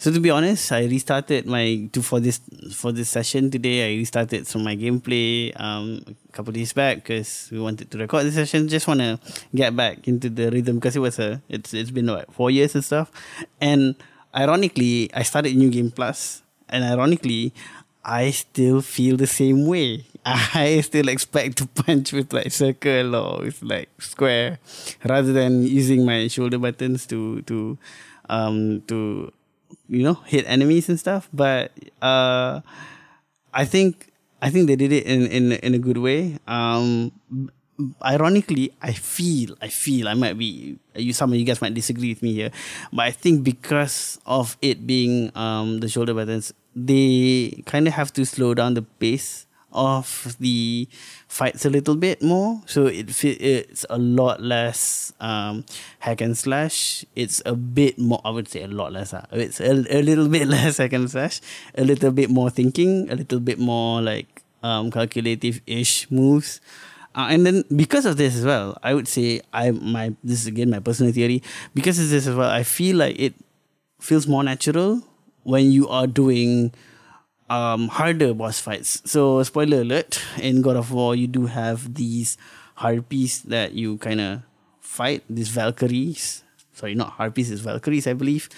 so 0.00 0.10
to 0.10 0.20
be 0.20 0.30
honest, 0.30 0.72
I 0.72 0.86
restarted 0.86 1.46
my 1.46 1.88
to 1.92 2.00
for 2.02 2.20
this 2.20 2.40
for 2.72 2.92
this 2.92 3.08
session 3.10 3.50
today. 3.50 3.84
I 3.84 3.98
restarted 3.98 4.46
some 4.46 4.64
my 4.64 4.76
gameplay 4.76 5.52
um 5.60 6.00
a 6.08 6.32
couple 6.32 6.52
days 6.52 6.72
back 6.72 7.04
because 7.04 7.48
we 7.52 7.60
wanted 7.60 7.90
to 7.90 7.98
record 7.98 8.24
this 8.24 8.34
session. 8.34 8.68
Just 8.68 8.88
want 8.88 9.00
to 9.00 9.20
get 9.54 9.76
back 9.76 10.08
into 10.08 10.30
the 10.30 10.50
rhythm 10.50 10.76
because 10.76 10.96
it 10.96 11.04
was 11.04 11.18
a 11.18 11.42
it's 11.48 11.74
it's 11.74 11.90
been 11.90 12.08
what 12.08 12.32
four 12.32 12.50
years 12.50 12.74
and 12.74 12.84
stuff, 12.84 13.12
and 13.60 13.94
ironically, 14.34 15.10
I 15.12 15.22
started 15.22 15.56
New 15.56 15.70
Game 15.70 15.90
Plus, 15.90 16.42
and 16.68 16.84
ironically, 16.84 17.52
I 18.04 18.30
still 18.30 18.80
feel 18.80 19.16
the 19.16 19.26
same 19.26 19.66
way. 19.66 20.06
I 20.24 20.80
still 20.82 21.08
expect 21.08 21.58
to 21.58 21.66
punch 21.66 22.12
with 22.12 22.32
like 22.32 22.52
circle 22.52 23.16
or 23.16 23.44
with 23.44 23.62
like 23.62 23.88
square 24.00 24.58
rather 25.04 25.32
than 25.32 25.62
using 25.66 26.04
my 26.04 26.28
shoulder 26.28 26.58
buttons 26.58 27.06
to 27.08 27.42
to 27.42 27.78
um 28.28 28.82
to 28.88 29.32
you 29.88 30.02
know 30.02 30.20
hit 30.24 30.44
enemies 30.48 30.88
and 30.88 30.98
stuff. 31.00 31.28
But 31.32 31.72
uh 32.00 32.60
I 33.52 33.64
think 33.64 34.12
I 34.40 34.50
think 34.50 34.68
they 34.68 34.76
did 34.76 34.92
it 34.92 35.04
in 35.04 35.26
in 35.26 35.52
in 35.52 35.74
a 35.74 35.78
good 35.80 35.98
way. 35.98 36.38
Um 36.48 37.12
ironically, 38.04 38.72
I 38.82 38.92
feel, 38.92 39.56
I 39.60 39.68
feel, 39.68 40.08
I 40.08 40.14
might 40.14 40.36
be, 40.36 40.76
you, 40.94 41.12
some 41.12 41.32
of 41.32 41.38
you 41.38 41.44
guys 41.44 41.60
might 41.62 41.74
disagree 41.74 42.10
with 42.10 42.22
me 42.22 42.34
here, 42.34 42.50
but 42.92 43.02
I 43.06 43.10
think 43.10 43.44
because 43.44 44.18
of 44.26 44.56
it 44.60 44.86
being 44.86 45.32
um, 45.36 45.80
the 45.80 45.88
shoulder 45.88 46.14
buttons, 46.14 46.52
they 46.74 47.62
kind 47.66 47.86
of 47.86 47.94
have 47.94 48.12
to 48.14 48.24
slow 48.24 48.54
down 48.54 48.74
the 48.74 48.82
pace 48.82 49.46
of 49.72 50.36
the 50.40 50.88
fights 51.28 51.64
a 51.64 51.70
little 51.70 51.96
bit 51.96 52.22
more. 52.22 52.62
So 52.66 52.86
it 52.86 53.24
it's 53.24 53.86
a 53.88 53.98
lot 53.98 54.42
less 54.42 55.12
um, 55.20 55.64
hack 56.00 56.20
and 56.20 56.36
slash. 56.36 57.04
It's 57.14 57.42
a 57.46 57.54
bit 57.54 57.98
more. 57.98 58.20
I 58.24 58.30
would 58.30 58.48
say 58.48 58.62
a 58.62 58.68
lot 58.68 58.92
less. 58.92 59.14
Uh, 59.14 59.26
it's 59.32 59.60
a, 59.60 59.72
a 59.72 60.02
little 60.02 60.28
bit 60.28 60.48
less 60.54 60.78
hack 60.78 60.92
and 60.92 61.10
slash. 61.10 61.40
A 61.76 61.84
little 61.84 62.10
bit 62.10 62.30
more 62.30 62.50
thinking. 62.50 63.10
A 63.10 63.16
little 63.16 63.40
bit 63.40 63.58
more 63.58 64.00
like 64.02 64.42
um, 64.62 64.90
calculative 64.90 65.60
ish 65.66 66.10
moves. 66.10 66.60
Uh, 67.14 67.26
and 67.30 67.44
then 67.44 67.64
because 67.74 68.06
of 68.06 68.16
this 68.16 68.36
as 68.36 68.44
well, 68.44 68.78
I 68.82 68.94
would 68.94 69.08
say 69.08 69.40
I 69.52 69.72
my 69.72 70.14
this 70.22 70.42
is 70.42 70.46
again 70.46 70.70
my 70.70 70.78
personal 70.78 71.12
theory. 71.12 71.42
Because 71.74 71.98
of 71.98 72.08
this 72.08 72.26
as 72.26 72.34
well, 72.34 72.50
I 72.50 72.62
feel 72.62 72.96
like 72.96 73.18
it 73.18 73.34
feels 74.00 74.26
more 74.26 74.42
natural 74.42 75.02
when 75.50 75.72
you 75.72 75.88
are 75.88 76.06
doing 76.06 76.72
um, 77.50 77.88
harder 77.88 78.32
boss 78.32 78.60
fights. 78.60 79.02
So 79.04 79.42
spoiler 79.42 79.82
alert: 79.82 80.22
in 80.38 80.62
God 80.62 80.76
of 80.76 80.92
War, 80.92 81.14
you 81.18 81.26
do 81.26 81.46
have 81.46 81.94
these 81.94 82.38
harpies 82.76 83.42
that 83.42 83.74
you 83.74 83.98
kind 83.98 84.20
of 84.20 84.42
fight. 84.80 85.24
These 85.28 85.48
Valkyries. 85.48 86.44
Sorry, 86.72 86.94
not 86.94 87.18
harpies. 87.18 87.50
It's 87.50 87.60
Valkyries, 87.60 88.06
I 88.06 88.14
believe. 88.14 88.48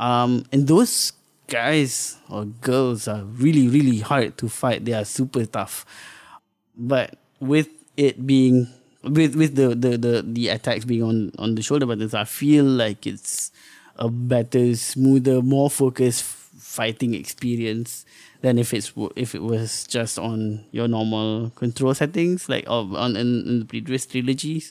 Um, 0.00 0.44
and 0.50 0.66
those 0.66 1.12
guys 1.46 2.16
or 2.28 2.46
girls 2.46 3.06
are 3.06 3.22
really, 3.24 3.68
really 3.68 4.00
hard 4.00 4.36
to 4.38 4.48
fight. 4.48 4.84
They 4.84 4.94
are 4.94 5.04
super 5.04 5.44
tough. 5.44 5.84
But 6.76 7.18
with 7.40 7.68
it 7.96 8.26
being 8.26 8.68
with 9.04 9.36
with 9.36 9.54
the 9.54 9.74
the 9.74 9.98
the, 9.98 10.24
the 10.26 10.48
attacks 10.48 10.84
being 10.84 11.02
on 11.02 11.32
on 11.38 11.54
the 11.54 11.62
shoulder 11.62 11.86
buttons, 11.86 12.14
I 12.14 12.24
feel 12.24 12.64
like 12.64 13.06
it's 13.06 13.52
a 13.98 14.08
better, 14.08 14.74
smoother, 14.76 15.42
more 15.42 15.68
focused 15.68 16.22
fighting 16.78 17.18
experience 17.18 18.06
than 18.46 18.54
if 18.54 18.70
it's 18.70 18.94
if 19.18 19.34
it 19.34 19.42
was 19.42 19.82
just 19.90 20.14
on 20.14 20.62
your 20.70 20.86
normal 20.86 21.50
control 21.58 21.90
settings 21.90 22.46
like 22.46 22.62
on 22.70 23.18
in, 23.18 23.42
in 23.42 23.54
the 23.60 23.66
previous 23.66 24.06
trilogies. 24.06 24.70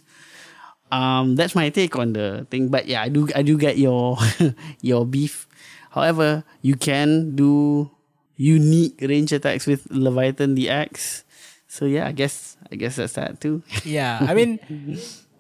Um, 0.88 1.36
that's 1.36 1.52
my 1.52 1.68
take 1.68 2.00
on 2.00 2.16
the 2.16 2.48
thing. 2.48 2.72
But 2.72 2.88
yeah, 2.88 3.04
I 3.04 3.12
do 3.12 3.28
I 3.36 3.44
do 3.44 3.60
get 3.60 3.76
your 3.76 4.16
your 4.80 5.04
beef. 5.04 5.52
However, 5.92 6.48
you 6.64 6.80
can 6.80 7.36
do 7.36 7.92
unique 8.40 9.04
range 9.04 9.36
attacks 9.36 9.68
with 9.68 9.84
Leviathan 9.92 10.56
the 10.56 10.72
axe. 10.72 11.28
So 11.68 11.84
yeah, 11.84 12.08
I 12.08 12.16
guess 12.16 12.56
I 12.72 12.80
guess 12.80 12.96
that's 12.96 13.20
that 13.20 13.44
too. 13.44 13.68
Yeah, 13.84 14.24
I 14.24 14.32
mean, 14.32 14.64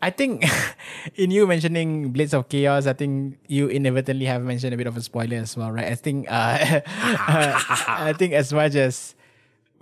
I 0.08 0.12
think 0.16 0.48
in 1.20 1.36
you 1.36 1.44
mentioning 1.44 2.16
Blades 2.16 2.32
of 2.32 2.48
Chaos, 2.48 2.88
I 2.88 2.96
think 2.96 3.44
you 3.52 3.68
inevitably 3.68 4.24
have 4.32 4.40
mentioned 4.40 4.72
a 4.72 4.80
bit 4.80 4.88
of 4.88 4.96
a 4.96 5.04
spoiler 5.04 5.36
as 5.44 5.60
well, 5.60 5.68
right? 5.68 5.92
I 5.92 6.00
think 6.00 6.32
uh, 6.32 6.80
I 8.08 8.16
think 8.16 8.32
as 8.32 8.56
much 8.56 8.80
as 8.80 9.20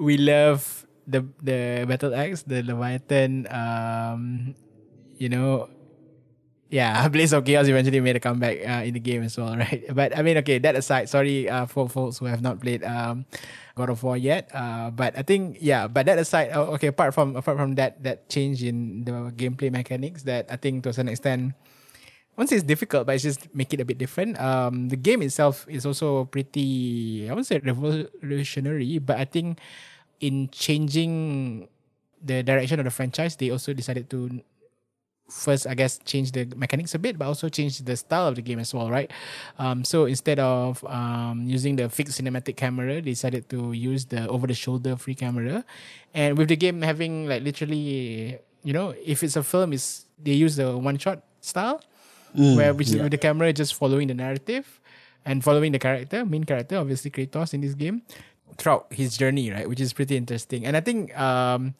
we 0.01 0.17
love 0.17 0.65
the 1.05 1.21
the 1.45 1.85
battle 1.85 2.17
axe, 2.17 2.41
the 2.41 2.65
Leviathan, 2.65 3.45
um, 3.53 4.55
you 5.21 5.29
know, 5.29 5.69
yeah, 6.75 7.07
Blades 7.11 7.31
of 7.31 7.47
Chaos 7.47 7.71
eventually 7.71 8.03
made 8.03 8.19
a 8.19 8.19
comeback 8.19 8.59
uh, 8.59 8.83
in 8.83 8.93
the 8.93 8.99
game 8.99 9.23
as 9.23 9.39
well, 9.39 9.55
right? 9.63 9.87
But 9.87 10.11
I 10.11 10.21
mean, 10.21 10.35
okay, 10.43 10.59
that 10.59 10.75
aside, 10.75 11.07
sorry 11.07 11.47
uh, 11.47 11.65
for 11.65 11.87
folks 11.87 12.19
who 12.19 12.27
have 12.27 12.43
not 12.43 12.59
played 12.59 12.83
um, 12.83 13.23
God 13.79 13.89
of 13.89 14.03
War 14.03 14.19
yet. 14.19 14.51
Uh, 14.51 14.91
but 14.91 15.15
I 15.17 15.23
think 15.23 15.63
yeah. 15.63 15.87
But 15.87 16.05
that 16.11 16.19
aside, 16.19 16.51
uh, 16.51 16.75
okay. 16.75 16.91
Apart 16.91 17.15
from 17.15 17.39
apart 17.39 17.55
from 17.55 17.79
that 17.79 18.03
that 18.03 18.27
change 18.27 18.59
in 18.59 19.07
the 19.07 19.31
gameplay 19.31 19.71
mechanics, 19.71 20.27
that 20.27 20.51
I 20.51 20.59
think 20.59 20.83
to 20.83 20.91
a 20.91 20.93
certain 20.93 21.15
extent, 21.15 21.55
once 22.35 22.51
it's 22.51 22.67
difficult, 22.67 23.07
but 23.07 23.15
it's 23.15 23.23
just 23.23 23.47
make 23.55 23.71
it 23.71 23.79
a 23.79 23.87
bit 23.87 23.97
different. 23.97 24.35
Um, 24.35 24.91
the 24.91 24.99
game 24.99 25.23
itself 25.23 25.63
is 25.71 25.87
also 25.87 26.27
pretty. 26.27 27.23
I 27.27 27.31
wouldn't 27.31 27.47
say 27.47 27.63
revolutionary, 27.63 28.99
but 28.99 29.15
I 29.15 29.23
think 29.23 29.63
in 30.19 30.51
changing 30.51 31.67
the 32.19 32.43
direction 32.43 32.79
of 32.79 32.85
the 32.85 32.91
franchise, 32.91 33.39
they 33.39 33.51
also 33.51 33.71
decided 33.71 34.09
to 34.09 34.43
first, 35.29 35.65
I 35.67 35.73
guess, 35.73 35.97
change 36.05 36.31
the 36.31 36.45
mechanics 36.55 36.93
a 36.93 36.99
bit, 36.99 37.17
but 37.17 37.25
also 37.25 37.49
change 37.49 37.79
the 37.79 37.97
style 37.97 38.27
of 38.27 38.35
the 38.35 38.41
game 38.41 38.59
as 38.59 38.73
well, 38.73 38.89
right? 38.89 39.11
Um, 39.57 39.83
so 39.83 40.05
instead 40.05 40.39
of 40.39 40.83
um, 40.85 41.43
using 41.47 41.75
the 41.75 41.89
fixed 41.89 42.21
cinematic 42.21 42.57
camera, 42.57 42.95
they 42.95 43.01
decided 43.01 43.49
to 43.49 43.71
use 43.73 44.05
the 44.05 44.27
over 44.29 44.47
the 44.47 44.53
shoulder 44.53 44.95
free 44.95 45.15
camera. 45.15 45.65
And 46.13 46.37
with 46.37 46.49
the 46.49 46.55
game 46.55 46.81
having 46.81 47.27
like 47.27 47.43
literally, 47.43 48.39
you 48.63 48.73
know, 48.73 48.93
if 49.03 49.23
it's 49.23 49.35
a 49.35 49.43
film, 49.43 49.73
is 49.73 50.05
they 50.21 50.33
use 50.33 50.55
the 50.55 50.77
one 50.77 50.97
shot 50.97 51.23
style, 51.41 51.81
where 52.55 52.73
which 52.73 52.89
is 52.89 52.97
with 52.97 53.11
the 53.11 53.17
camera 53.17 53.51
just 53.53 53.75
following 53.75 54.07
the 54.07 54.13
narrative 54.13 54.79
and 55.25 55.43
following 55.43 55.71
the 55.71 55.79
character, 55.79 56.25
main 56.25 56.43
character, 56.43 56.77
obviously 56.77 57.09
Kratos 57.09 57.53
in 57.53 57.61
this 57.61 57.73
game, 57.73 58.03
throughout 58.57 58.87
his 58.91 59.17
journey, 59.17 59.49
right? 59.51 59.67
Which 59.67 59.81
is 59.81 59.93
pretty 59.93 60.15
interesting. 60.15 60.65
And 60.65 60.77
I 60.77 60.81
think 60.81 61.17
um, 61.17 61.73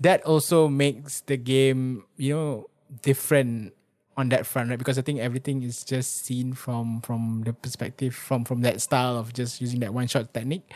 that 0.00 0.22
also 0.22 0.68
makes 0.68 1.20
the 1.22 1.36
game, 1.36 2.04
you 2.16 2.34
know, 2.34 2.66
different 3.02 3.74
on 4.16 4.28
that 4.28 4.46
front, 4.46 4.70
right? 4.70 4.78
Because 4.78 4.98
I 4.98 5.02
think 5.02 5.18
everything 5.18 5.62
is 5.62 5.82
just 5.82 6.24
seen 6.24 6.52
from 6.54 7.00
from 7.00 7.42
the 7.44 7.52
perspective 7.52 8.14
from 8.14 8.44
from 8.44 8.62
that 8.62 8.80
style 8.80 9.18
of 9.18 9.32
just 9.32 9.60
using 9.60 9.80
that 9.80 9.92
one 9.92 10.06
shot 10.06 10.32
technique. 10.32 10.70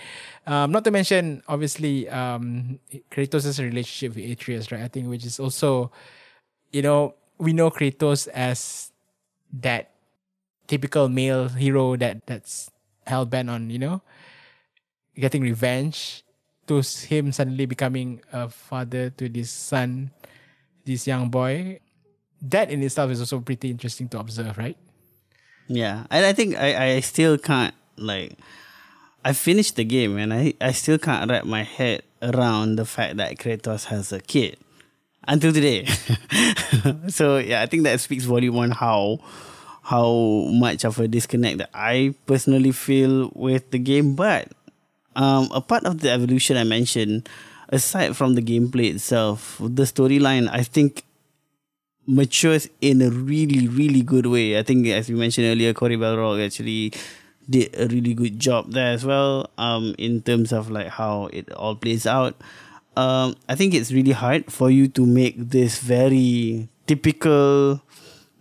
Um, 0.46 0.72
not 0.72 0.84
to 0.84 0.90
mention, 0.90 1.42
obviously, 1.46 2.08
um, 2.08 2.80
Kratos' 3.10 3.58
relationship 3.62 4.16
with 4.16 4.30
Atreus, 4.30 4.72
right? 4.72 4.82
I 4.82 4.88
think 4.88 5.08
which 5.08 5.24
is 5.24 5.38
also, 5.38 5.92
you 6.72 6.82
know, 6.82 7.14
we 7.38 7.52
know 7.52 7.70
Kratos 7.70 8.26
as 8.28 8.90
that 9.62 9.94
typical 10.66 11.08
male 11.08 11.48
hero 11.48 11.96
that 11.96 12.26
that's 12.26 12.70
hell 13.06 13.24
bent 13.24 13.48
on, 13.48 13.70
you 13.70 13.78
know, 13.78 14.02
getting 15.14 15.42
revenge. 15.42 16.24
To 16.68 16.84
him 16.84 17.32
suddenly 17.32 17.64
becoming 17.64 18.20
a 18.30 18.50
father 18.50 19.08
to 19.16 19.24
this 19.30 19.48
son, 19.48 20.10
this 20.84 21.06
young 21.06 21.30
boy. 21.30 21.80
That 22.42 22.70
in 22.70 22.82
itself 22.82 23.10
is 23.10 23.20
also 23.20 23.40
pretty 23.40 23.70
interesting 23.70 24.08
to 24.10 24.20
observe, 24.20 24.56
right? 24.58 24.76
Yeah, 25.66 26.06
and 26.10 26.24
I 26.24 26.32
think 26.32 26.56
I, 26.56 26.94
I 26.94 27.00
still 27.00 27.36
can't 27.36 27.74
like. 27.96 28.38
I 29.24 29.32
finished 29.32 29.76
the 29.76 29.84
game 29.84 30.16
and 30.16 30.32
I, 30.32 30.54
I 30.60 30.72
still 30.72 30.96
can't 30.96 31.28
wrap 31.28 31.44
my 31.44 31.62
head 31.62 32.02
around 32.22 32.76
the 32.76 32.86
fact 32.86 33.16
that 33.16 33.36
Kratos 33.36 33.86
has 33.86 34.12
a 34.12 34.20
kid 34.20 34.56
until 35.26 35.52
today. 35.52 35.84
so 37.08 37.38
yeah, 37.38 37.60
I 37.62 37.66
think 37.66 37.82
that 37.82 38.00
speaks 38.00 38.24
volume 38.24 38.56
on 38.56 38.70
how 38.70 39.18
how 39.82 40.12
much 40.52 40.84
of 40.84 40.98
a 41.00 41.08
disconnect 41.08 41.58
that 41.58 41.70
I 41.74 42.14
personally 42.26 42.72
feel 42.72 43.30
with 43.34 43.70
the 43.70 43.78
game. 43.78 44.14
But 44.14 44.52
um, 45.16 45.48
a 45.52 45.60
part 45.60 45.84
of 45.84 46.00
the 46.00 46.10
evolution 46.10 46.56
I 46.56 46.64
mentioned, 46.64 47.28
aside 47.68 48.16
from 48.16 48.34
the 48.34 48.42
gameplay 48.42 48.94
itself, 48.94 49.56
the 49.60 49.84
storyline 49.84 50.48
I 50.50 50.62
think 50.62 51.04
matures 52.08 52.68
in 52.80 53.02
a 53.02 53.10
really, 53.10 53.68
really 53.68 54.00
good 54.00 54.26
way. 54.26 54.58
I 54.58 54.62
think, 54.64 54.88
as 54.88 55.08
we 55.08 55.14
mentioned 55.14 55.46
earlier, 55.46 55.74
Cory 55.74 55.96
Barlog 55.96 56.44
actually 56.44 56.92
did 57.48 57.68
a 57.78 57.86
really 57.86 58.14
good 58.14 58.40
job 58.40 58.72
there 58.72 58.92
as 58.92 59.04
well. 59.04 59.50
Um, 59.58 59.94
in 59.98 60.22
terms 60.22 60.50
of 60.50 60.70
like 60.70 60.88
how 60.88 61.28
it 61.32 61.52
all 61.52 61.76
plays 61.76 62.06
out. 62.06 62.34
Um, 62.96 63.36
I 63.48 63.54
think 63.54 63.74
it's 63.74 63.92
really 63.92 64.12
hard 64.16 64.50
for 64.50 64.70
you 64.70 64.88
to 64.88 65.06
make 65.06 65.36
this 65.38 65.78
very 65.78 66.68
typical, 66.88 67.80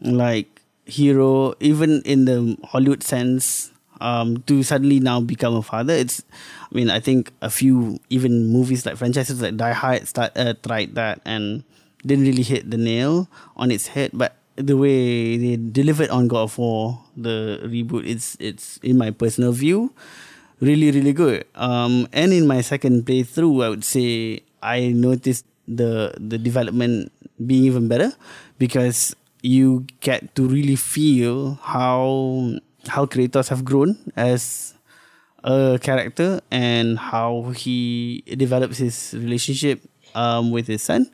like 0.01 0.47
hero, 0.85 1.53
even 1.59 2.01
in 2.03 2.25
the 2.25 2.57
Hollywood 2.63 3.03
sense. 3.03 3.71
Um, 3.99 4.43
to 4.45 4.61
suddenly 4.61 4.99
now 4.99 5.19
become 5.21 5.55
a 5.55 5.63
father, 5.63 5.93
it's. 5.93 6.23
I 6.71 6.75
mean, 6.75 6.91
I 6.91 6.99
think 6.99 7.31
a 7.41 7.49
few 7.49 7.99
even 8.09 8.45
movies 8.45 8.85
like 8.85 8.95
franchises 8.95 9.41
like 9.41 9.57
Die 9.57 9.73
Hard 9.73 10.07
start 10.07 10.37
uh, 10.37 10.53
tried 10.61 10.93
that 10.93 11.19
and 11.25 11.63
didn't 12.05 12.25
really 12.25 12.43
hit 12.43 12.69
the 12.69 12.77
nail 12.77 13.27
on 13.55 13.71
its 13.71 13.87
head, 13.87 14.11
but 14.13 14.37
the 14.57 14.75
way 14.75 15.37
they 15.37 15.55
delivered 15.55 16.09
on 16.09 16.27
God 16.27 16.49
of 16.49 16.57
War, 16.57 16.99
the 17.15 17.61
reboot, 17.63 18.05
it's 18.05 18.35
it's 18.39 18.77
in 18.81 18.97
my 18.97 19.11
personal 19.11 19.53
view, 19.53 19.93
really 20.59 20.91
really 20.91 21.13
good. 21.13 21.45
Um, 21.55 22.07
and 22.11 22.33
in 22.33 22.47
my 22.47 22.61
second 22.61 23.05
playthrough, 23.05 23.63
I 23.63 23.69
would 23.69 23.85
say 23.85 24.41
I 24.61 24.89
noticed 24.89 25.45
the 25.67 26.13
the 26.17 26.37
development 26.37 27.11
being 27.37 27.65
even 27.65 27.87
better 27.87 28.13
because 28.57 29.15
you 29.45 29.85
get 30.01 30.33
to 30.35 30.47
really 30.47 30.75
feel 30.75 31.61
how 31.61 32.57
how 32.89 33.05
Kratos 33.05 33.49
have 33.49 33.63
grown 33.63 33.97
as 34.15 34.73
a 35.43 35.77
character 35.81 36.41
and 36.49 36.97
how 36.97 37.53
he 37.55 38.23
develops 38.25 38.77
his 38.79 39.13
relationship 39.13 39.85
um, 40.15 40.49
with 40.49 40.65
his 40.65 40.81
son 40.81 41.11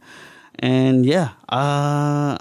and 0.59 1.05
yeah, 1.05 1.37
uh, 1.49 2.37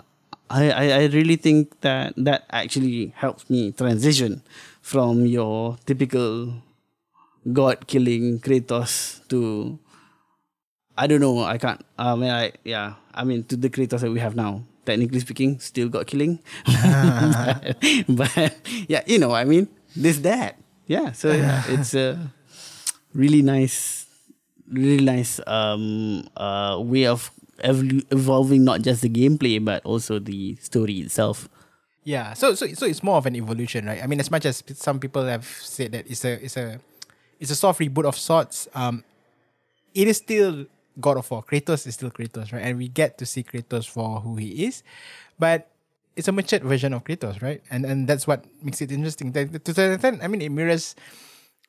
I, 0.51 0.63
I 0.71 0.85
I 0.93 1.03
really 1.13 1.37
think 1.37 1.81
that 1.81 2.15
that 2.17 2.45
actually 2.51 3.13
helps 3.17 3.49
me 3.49 3.73
transition 3.73 4.43
from 4.83 5.25
your 5.27 5.79
typical 5.87 6.61
god 7.53 7.87
killing 7.87 8.39
Kratos 8.41 9.23
to 9.29 9.79
I 10.97 11.07
don't 11.07 11.21
know. 11.21 11.41
I 11.43 11.57
can't. 11.57 11.81
I 11.99 12.15
mean, 12.15 12.31
I 12.31 12.53
yeah. 12.65 12.95
I 13.15 13.25
mean, 13.25 13.45
to 13.49 13.57
the 13.57 13.71
Kratos 13.71 14.01
that 14.01 14.11
we 14.11 14.21
have 14.21 14.37
now. 14.37 14.65
Technically 14.85 15.21
speaking, 15.21 15.61
still 15.61 15.89
god 15.89 16.07
killing. 16.07 16.41
but, 16.67 17.77
but 18.09 18.55
yeah, 18.89 19.03
you 19.07 19.19
know, 19.19 19.33
I 19.33 19.45
mean, 19.45 19.69
this 19.95 20.19
that. 20.27 20.59
Yeah. 20.87 21.13
So 21.13 21.31
yeah, 21.33 21.63
it's 21.69 21.95
a 21.95 22.19
really 23.15 23.43
nice, 23.43 24.07
really 24.69 25.05
nice 25.05 25.41
um 25.47 26.27
uh 26.37 26.77
way 26.83 27.07
of 27.07 27.31
evol- 27.59 28.05
evolving 28.11 28.65
not 28.65 28.83
just 28.83 29.03
the 29.03 29.09
gameplay 29.09 29.63
but 29.63 29.85
also 29.85 30.19
the 30.19 30.57
story 30.61 30.99
itself. 31.01 31.49
Yeah, 32.05 32.33
so 32.35 32.55
so 32.55 32.67
so 32.75 32.87
it's 32.87 33.03
more 33.03 33.17
of 33.17 33.27
an 33.27 33.37
evolution, 33.37 33.87
right? 33.87 34.03
I 34.03 34.07
mean, 34.09 34.19
as 34.19 34.31
much 34.31 34.45
as 34.45 34.63
some 34.75 34.99
people 34.99 35.23
have 35.25 35.47
said 35.47 35.93
that 35.93 36.11
it's 36.11 36.25
a 36.25 36.33
it's 36.45 36.57
a 36.57 36.81
it's 37.39 37.51
a 37.51 37.55
soft 37.55 37.79
reboot 37.81 38.05
of 38.07 38.17
sorts, 38.17 38.67
um, 38.75 39.05
it 39.95 40.09
is 40.09 40.17
still 40.19 40.67
God 41.01 41.17
of 41.17 41.31
War. 41.31 41.43
Kratos 41.45 41.87
is 41.87 41.95
still 41.95 42.11
Kratos, 42.11 42.53
right? 42.53 42.63
And 42.63 42.77
we 42.77 42.89
get 42.89 43.19
to 43.19 43.27
see 43.27 43.43
Kratos 43.45 43.89
for 43.89 44.21
who 44.21 44.35
he 44.37 44.67
is, 44.67 44.83
but 45.39 45.71
it's 46.17 46.27
a 46.29 46.33
matured 46.33 46.63
version 46.65 46.93
of 46.93 47.05
Kratos, 47.05 47.41
right? 47.41 47.63
And 47.71 47.87
and 47.87 48.09
that's 48.09 48.27
what 48.27 48.45
makes 48.63 48.83
it 48.83 48.91
interesting. 48.91 49.31
That- 49.33 49.65
To 49.65 49.73
some 49.73 49.93
extent, 49.93 50.23
I 50.23 50.27
mean, 50.27 50.43
it 50.43 50.51
mirrors 50.51 50.97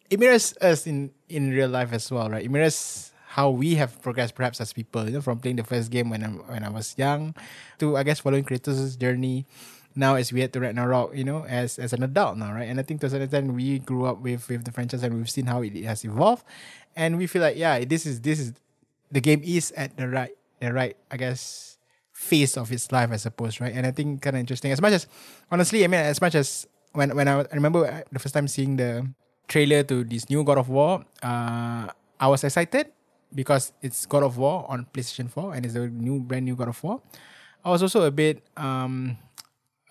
it 0.09 0.19
mirrors 0.19 0.57
us 0.61 0.87
in 0.89 1.11
in 1.29 1.51
real 1.53 1.69
life 1.69 1.93
as 1.93 2.09
well, 2.09 2.25
right? 2.29 2.43
It 2.43 2.49
mirrors 2.49 3.12
how 3.33 3.49
we 3.49 3.73
have 3.81 3.99
progressed 4.05 4.35
perhaps 4.35 4.61
as 4.61 4.73
people, 4.73 5.09
you 5.09 5.17
know, 5.17 5.21
from 5.21 5.39
playing 5.39 5.57
the 5.57 5.63
first 5.63 5.89
game 5.89 6.13
when 6.13 6.23
I 6.23 6.27
when 6.53 6.63
I 6.63 6.69
was 6.69 6.93
young 7.01 7.33
to 7.79 7.97
I 7.97 8.03
guess 8.05 8.19
following 8.21 8.45
Kratos' 8.45 8.93
journey. 8.93 9.49
Now 9.95 10.13
as 10.21 10.31
we 10.31 10.41
head 10.41 10.53
to 10.53 10.59
Ragnarok, 10.61 11.17
you 11.17 11.25
know, 11.25 11.41
as 11.45 11.81
as 11.81 11.93
an 11.93 12.05
adult 12.05 12.37
now, 12.37 12.53
right? 12.53 12.69
And 12.69 12.77
I 12.77 12.83
think 12.85 13.01
to 13.01 13.07
a 13.07 13.09
certain 13.09 13.25
extent 13.25 13.53
we 13.53 13.79
grew 13.79 14.05
up 14.05 14.21
with 14.21 14.45
with 14.49 14.65
the 14.65 14.71
franchise 14.71 15.01
and 15.01 15.17
we've 15.17 15.29
seen 15.29 15.49
how 15.49 15.65
it 15.65 15.73
has 15.81 16.05
evolved. 16.05 16.45
And 16.95 17.17
we 17.17 17.25
feel 17.25 17.41
like, 17.41 17.57
yeah, 17.57 17.81
this 17.81 18.05
is 18.05 18.21
this 18.21 18.37
is 18.37 18.53
the 19.09 19.21
game 19.21 19.41
is 19.41 19.73
at 19.73 19.97
the 19.97 20.05
right 20.05 20.37
the 20.61 20.69
right, 20.69 20.93
I 21.09 21.17
guess, 21.17 21.77
phase 22.13 22.53
of 22.53 22.71
its 22.71 22.91
life, 22.93 23.09
I 23.09 23.17
suppose, 23.17 23.57
right? 23.57 23.73
And 23.73 23.89
I 23.89 23.91
think 23.91 24.21
kind 24.21 24.37
of 24.37 24.41
interesting. 24.41 24.69
As 24.71 24.81
much 24.81 24.93
as 24.93 25.09
honestly, 25.49 25.81
I 25.83 25.89
mean, 25.89 26.05
as 26.05 26.21
much 26.21 26.37
as 26.37 26.69
when 26.93 27.17
when 27.17 27.27
I, 27.27 27.49
I 27.49 27.55
remember 27.57 27.81
the 28.13 28.21
first 28.21 28.37
time 28.37 28.47
seeing 28.47 28.77
the 28.77 29.09
trailer 29.49 29.81
to 29.89 30.05
this 30.05 30.29
new 30.29 30.45
God 30.45 30.61
of 30.61 30.69
War, 30.69 31.01
uh, 31.25 31.89
I 32.21 32.27
was 32.29 32.45
excited 32.45 32.93
because 33.35 33.73
it's 33.81 34.05
God 34.05 34.23
of 34.23 34.37
War 34.37 34.65
on 34.69 34.85
PlayStation 34.93 35.29
4 35.29 35.55
and 35.55 35.65
it's 35.65 35.75
a 35.75 35.87
new 35.87 36.19
brand 36.19 36.45
new 36.45 36.55
God 36.55 36.69
of 36.69 36.83
War. 36.83 37.01
I 37.65 37.69
was 37.69 37.81
also 37.81 38.03
a 38.03 38.11
bit 38.11 38.43
um 38.57 39.17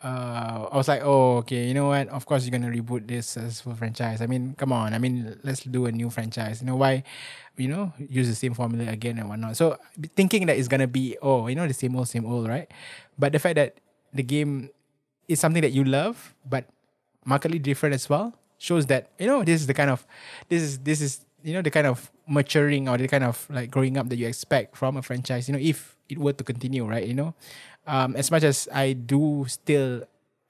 uh 0.03 0.69
I 0.71 0.77
was 0.77 0.89
like, 0.89 1.03
oh 1.05 1.39
okay, 1.39 1.67
you 1.67 1.75
know 1.75 1.89
what? 1.89 2.09
Of 2.09 2.27
course 2.27 2.45
you're 2.45 2.53
gonna 2.53 2.73
reboot 2.73 3.07
this 3.07 3.37
as 3.37 3.61
full 3.61 3.75
franchise. 3.75 4.21
I 4.21 4.27
mean, 4.27 4.55
come 4.57 4.73
on. 4.73 4.95
I 4.95 4.99
mean, 4.99 5.39
let's 5.43 5.63
do 5.63 5.87
a 5.87 5.93
new 5.93 6.11
franchise. 6.11 6.61
You 6.61 6.67
know 6.67 6.77
why? 6.77 7.05
You 7.57 7.69
know, 7.69 7.93
use 7.99 8.29
the 8.29 8.35
same 8.35 8.55
formula 8.55 8.91
again 8.91 9.19
and 9.19 9.29
whatnot. 9.29 9.57
So 9.57 9.79
thinking 10.17 10.47
that 10.47 10.57
it's 10.57 10.69
gonna 10.69 10.89
be 10.89 11.17
oh, 11.23 11.47
you 11.47 11.55
know, 11.55 11.67
the 11.67 11.75
same 11.75 11.97
old, 11.97 12.09
same 12.09 12.27
old, 12.27 12.49
right? 12.49 12.71
But 13.19 13.33
the 13.33 13.39
fact 13.39 13.57
that 13.57 13.77
the 14.13 14.23
game 14.23 14.71
is 15.29 15.41
something 15.41 15.63
that 15.63 15.73
you 15.73 15.85
love, 15.85 16.35
but 16.49 16.67
markedly 17.25 17.59
different 17.59 17.95
as 17.95 18.09
well, 18.09 18.35
shows 18.59 18.87
that 18.87 19.11
you 19.19 19.27
know 19.27 19.43
this 19.45 19.61
is 19.61 19.67
the 19.67 19.75
kind 19.75 19.91
of 19.91 20.07
this 20.49 20.63
is 20.63 20.79
this 20.79 21.01
is 21.01 21.25
you 21.43 21.55
know 21.55 21.63
the 21.63 21.71
kind 21.71 21.87
of 21.87 22.11
maturing 22.33 22.89
or 22.89 22.97
the 22.97 23.09
kind 23.09 23.25
of 23.25 23.47
like 23.51 23.71
growing 23.71 23.97
up 24.01 24.09
that 24.09 24.17
you 24.17 24.27
expect 24.27 24.77
from 24.77 24.97
a 24.97 25.03
franchise. 25.03 25.49
You 25.49 25.55
know, 25.55 25.61
if 25.61 25.97
it 26.09 26.19
were 26.19 26.33
to 26.33 26.45
continue, 26.45 26.85
right? 26.89 27.07
You 27.07 27.15
know, 27.15 27.35
um, 27.87 28.17
as 28.17 28.31
much 28.31 28.43
as 28.43 28.69
I 28.73 28.95
do 28.95 29.45
still 29.49 30.05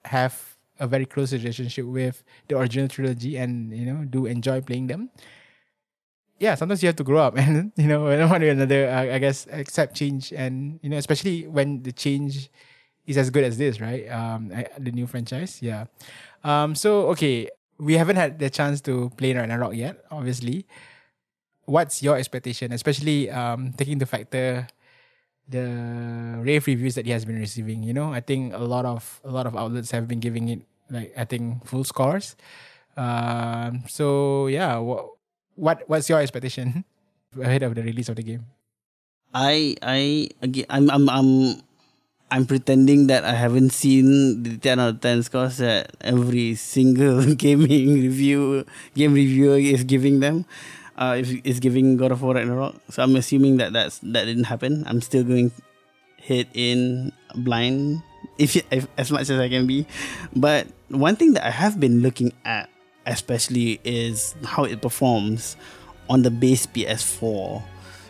have 0.05 0.55
a 0.79 0.87
very 0.87 1.05
close 1.05 1.31
relationship 1.33 1.85
with 1.85 2.23
the 2.47 2.57
original 2.57 2.87
trilogy 2.87 3.37
and 3.37 3.71
you 3.75 3.85
know 3.85 4.05
do 4.05 4.25
enjoy 4.25 4.61
playing 4.61 4.87
them. 4.87 5.09
Yeah, 6.39 6.55
sometimes 6.55 6.83
you 6.83 6.87
have 6.87 6.95
to 6.97 7.03
grow 7.03 7.19
up 7.19 7.37
and 7.41 7.71
you 7.75 7.87
know 7.87 8.03
one 8.03 8.29
way 8.41 8.47
or 8.49 8.51
another. 8.51 8.89
Uh, 8.89 9.15
I 9.15 9.19
guess 9.19 9.47
accept 9.51 9.95
change 9.95 10.33
and 10.33 10.79
you 10.81 10.89
know 10.89 10.97
especially 10.97 11.47
when 11.47 11.83
the 11.83 11.91
change 11.91 12.49
is 13.05 13.17
as 13.17 13.29
good 13.29 13.43
as 13.43 13.57
this, 13.57 13.79
right? 13.81 14.07
Um, 14.09 14.51
I- 14.55 14.67
the 14.79 14.91
new 14.91 15.07
franchise, 15.07 15.61
yeah. 15.61 15.85
Um, 16.43 16.75
so 16.75 17.07
okay, 17.15 17.49
we 17.79 17.95
haven't 17.95 18.15
had 18.17 18.39
the 18.39 18.49
chance 18.49 18.81
to 18.81 19.11
play 19.17 19.33
Ragnarok 19.33 19.75
yet, 19.75 20.03
obviously. 20.11 20.65
What's 21.65 22.03
your 22.03 22.17
expectation, 22.17 22.71
especially 22.73 23.31
um, 23.31 23.73
taking 23.73 23.97
the 23.97 24.05
factor 24.05 24.67
the 25.47 26.39
rave 26.39 26.67
reviews 26.67 26.95
that 26.95 27.05
he 27.05 27.11
has 27.11 27.25
been 27.25 27.39
receiving. 27.39 27.83
You 27.83 27.93
know, 27.93 28.13
I 28.13 28.21
think 28.21 28.53
a 28.53 28.63
lot 28.63 28.85
of 28.85 29.21
a 29.23 29.31
lot 29.31 29.45
of 29.45 29.55
outlets 29.55 29.91
have 29.91 30.07
been 30.07 30.19
giving 30.19 30.49
it 30.49 30.61
like 30.89 31.13
I 31.17 31.25
think 31.25 31.65
full 31.65 31.83
scores. 31.83 32.35
Um, 32.95 33.83
so 33.87 34.47
yeah, 34.47 34.77
what 34.77 35.07
what 35.55 35.83
what's 35.87 36.07
your 36.09 36.21
expectation 36.21 36.85
ahead 37.41 37.63
of 37.63 37.75
the 37.75 37.83
release 37.83 38.07
of 38.07 38.15
the 38.15 38.23
game? 38.23 38.45
I 39.33 39.75
I 39.81 40.29
again 40.41 40.65
I'm 40.69 40.89
I'm 40.89 41.09
I'm 41.09 41.29
I'm 42.31 42.45
pretending 42.45 43.07
that 43.07 43.25
I 43.25 43.33
haven't 43.33 43.77
seen 43.77 44.41
the 44.41 44.57
10 44.57 44.79
out 44.79 44.89
of 44.89 45.01
10 45.01 45.21
scores 45.21 45.57
that 45.57 45.93
every 46.01 46.55
single 46.55 47.21
gaming 47.37 47.93
review 47.93 48.65
game 48.95 49.13
reviewer 49.13 49.57
is 49.57 49.83
giving 49.83 50.19
them. 50.19 50.45
Uh, 50.95 51.17
is, 51.17 51.31
is 51.43 51.59
giving 51.59 51.97
God 51.97 52.11
of 52.11 52.21
War 52.21 52.35
Ragnarok. 52.35 52.75
So 52.89 53.01
I'm 53.01 53.15
assuming 53.15 53.57
that 53.57 53.73
that's 53.73 53.97
that 53.99 54.25
didn't 54.25 54.45
happen. 54.45 54.83
I'm 54.85 55.01
still 55.01 55.23
going 55.23 55.51
hit 56.17 56.47
in 56.53 57.11
blind 57.35 58.03
if, 58.37 58.55
if 58.71 58.87
as 58.97 59.11
much 59.11 59.29
as 59.29 59.39
I 59.39 59.49
can 59.49 59.65
be. 59.65 59.87
But 60.35 60.67
one 60.89 61.15
thing 61.15 61.33
that 61.33 61.45
I 61.45 61.49
have 61.49 61.79
been 61.79 62.01
looking 62.01 62.31
at 62.45 62.69
especially 63.05 63.81
is 63.83 64.35
how 64.45 64.63
it 64.63 64.81
performs 64.81 65.57
on 66.09 66.21
the 66.21 66.31
base 66.31 66.67
PS4 66.67 67.63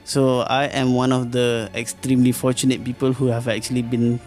so 0.04 0.41
I 0.41 0.65
am 0.65 0.93
one 0.93 1.12
of 1.12 1.32
the 1.32 1.72
extremely 1.74 2.32
fortunate 2.32 2.84
people 2.84 3.13
who 3.13 3.28
have 3.28 3.48
actually 3.48 3.82
been 3.82 4.19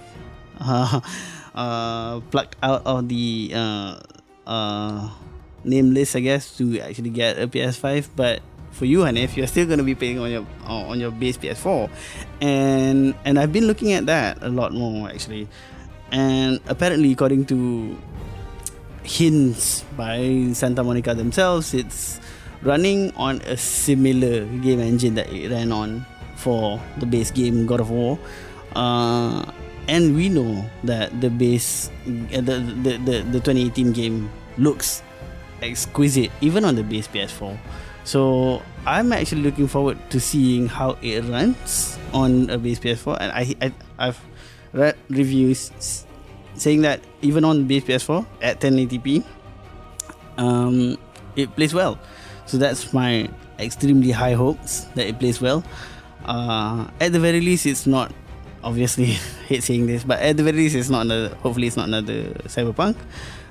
uh, 0.61 1.01
uh, 1.55 2.21
plucked 2.33 2.57
out 2.63 2.85
of 2.87 3.09
the 3.09 3.53
uh, 3.55 4.01
uh, 4.47 5.11
name 5.67 5.93
list, 5.93 6.17
I 6.17 6.21
guess, 6.21 6.57
to 6.59 6.81
actually 6.81 7.11
get 7.11 7.39
a 7.39 7.47
PS5. 7.47 8.15
But 8.15 8.41
for 8.71 8.85
you, 8.87 9.01
Hanif, 9.01 9.37
you're 9.37 9.51
still 9.51 9.67
going 9.67 9.79
to 9.79 9.85
be 9.85 9.95
playing 9.95 10.19
on 10.19 10.31
your 10.31 10.47
on 10.65 11.01
your 11.01 11.11
base 11.11 11.37
PS4, 11.37 11.91
and 12.41 13.15
and 13.25 13.39
I've 13.39 13.53
been 13.53 13.67
looking 13.67 13.93
at 13.93 14.07
that 14.07 14.43
a 14.43 14.49
lot 14.49 14.73
more 14.73 15.09
actually, 15.09 15.49
and 16.13 16.61
apparently, 16.69 17.13
according 17.13 17.47
to 17.47 17.97
hints 19.03 19.85
by 19.97 20.51
Santa 20.53 20.83
Monica 20.83 21.15
themselves, 21.15 21.75
it's 21.75 22.21
running 22.63 23.15
on 23.15 23.41
a 23.47 23.57
similar 23.57 24.45
game 24.61 24.81
engine 24.81 25.15
that 25.15 25.31
it 25.31 25.51
ran 25.51 25.71
on 25.73 26.05
for 26.35 26.81
the 26.99 27.07
base 27.07 27.31
game 27.31 27.67
God 27.67 27.81
of 27.81 27.91
War. 27.91 28.19
Uh, 28.75 29.47
and 29.89 30.15
we 30.15 30.29
know 30.29 30.67
that 30.85 31.15
the 31.21 31.31
base, 31.31 31.89
uh, 32.35 32.43
the, 32.43 32.59
the, 32.83 32.99
the, 32.99 33.17
the 33.31 33.41
2018 33.41 33.93
game 33.93 34.31
looks 34.59 35.03
exquisite 35.63 36.31
even 36.41 36.65
on 36.65 36.75
the 36.75 36.83
base 36.83 37.09
PS4. 37.09 37.59
So 38.05 38.63
I'm 38.87 39.13
actually 39.13 39.43
looking 39.43 39.67
forward 39.67 39.99
to 40.11 40.21
seeing 40.21 40.69
how 40.69 40.97
it 41.03 41.25
runs 41.25 41.99
on 42.13 42.51
a 42.51 42.59
base 42.59 42.79
PS4. 42.79 43.19
And 43.21 43.33
I, 43.33 43.55
I 43.61 43.73
I've 43.99 44.21
read 44.73 44.97
reviews 45.09 46.07
saying 46.55 46.83
that 46.83 47.01
even 47.23 47.45
on 47.45 47.67
base 47.67 47.85
PS4 47.85 48.25
at 48.43 48.61
1080p, 48.61 49.25
um, 50.39 50.97
it 51.35 51.55
plays 51.57 51.75
well. 51.75 51.99
So 52.47 52.59
that's 52.59 52.93
my 52.93 53.29
extremely 53.59 54.11
high 54.11 54.35
hopes 54.35 54.83
that 54.95 55.07
it 55.07 55.19
plays 55.19 55.41
well. 55.41 55.65
Uh, 56.25 56.89
at 57.01 57.13
the 57.13 57.21
very 57.21 57.41
least, 57.41 57.67
it's 57.67 57.87
not 57.87 58.13
obviously 58.63 59.05
hate 59.49 59.63
saying 59.63 59.87
this, 59.87 60.05
but 60.05 60.21
at 60.21 60.37
the 60.37 60.43
very 60.43 60.57
least, 60.57 60.77
it's 60.77 60.91
not 60.91 61.03
another. 61.03 61.35
Hopefully, 61.37 61.67
it's 61.67 61.77
not 61.77 61.89
another 61.89 62.31
cyberpunk. 62.47 62.97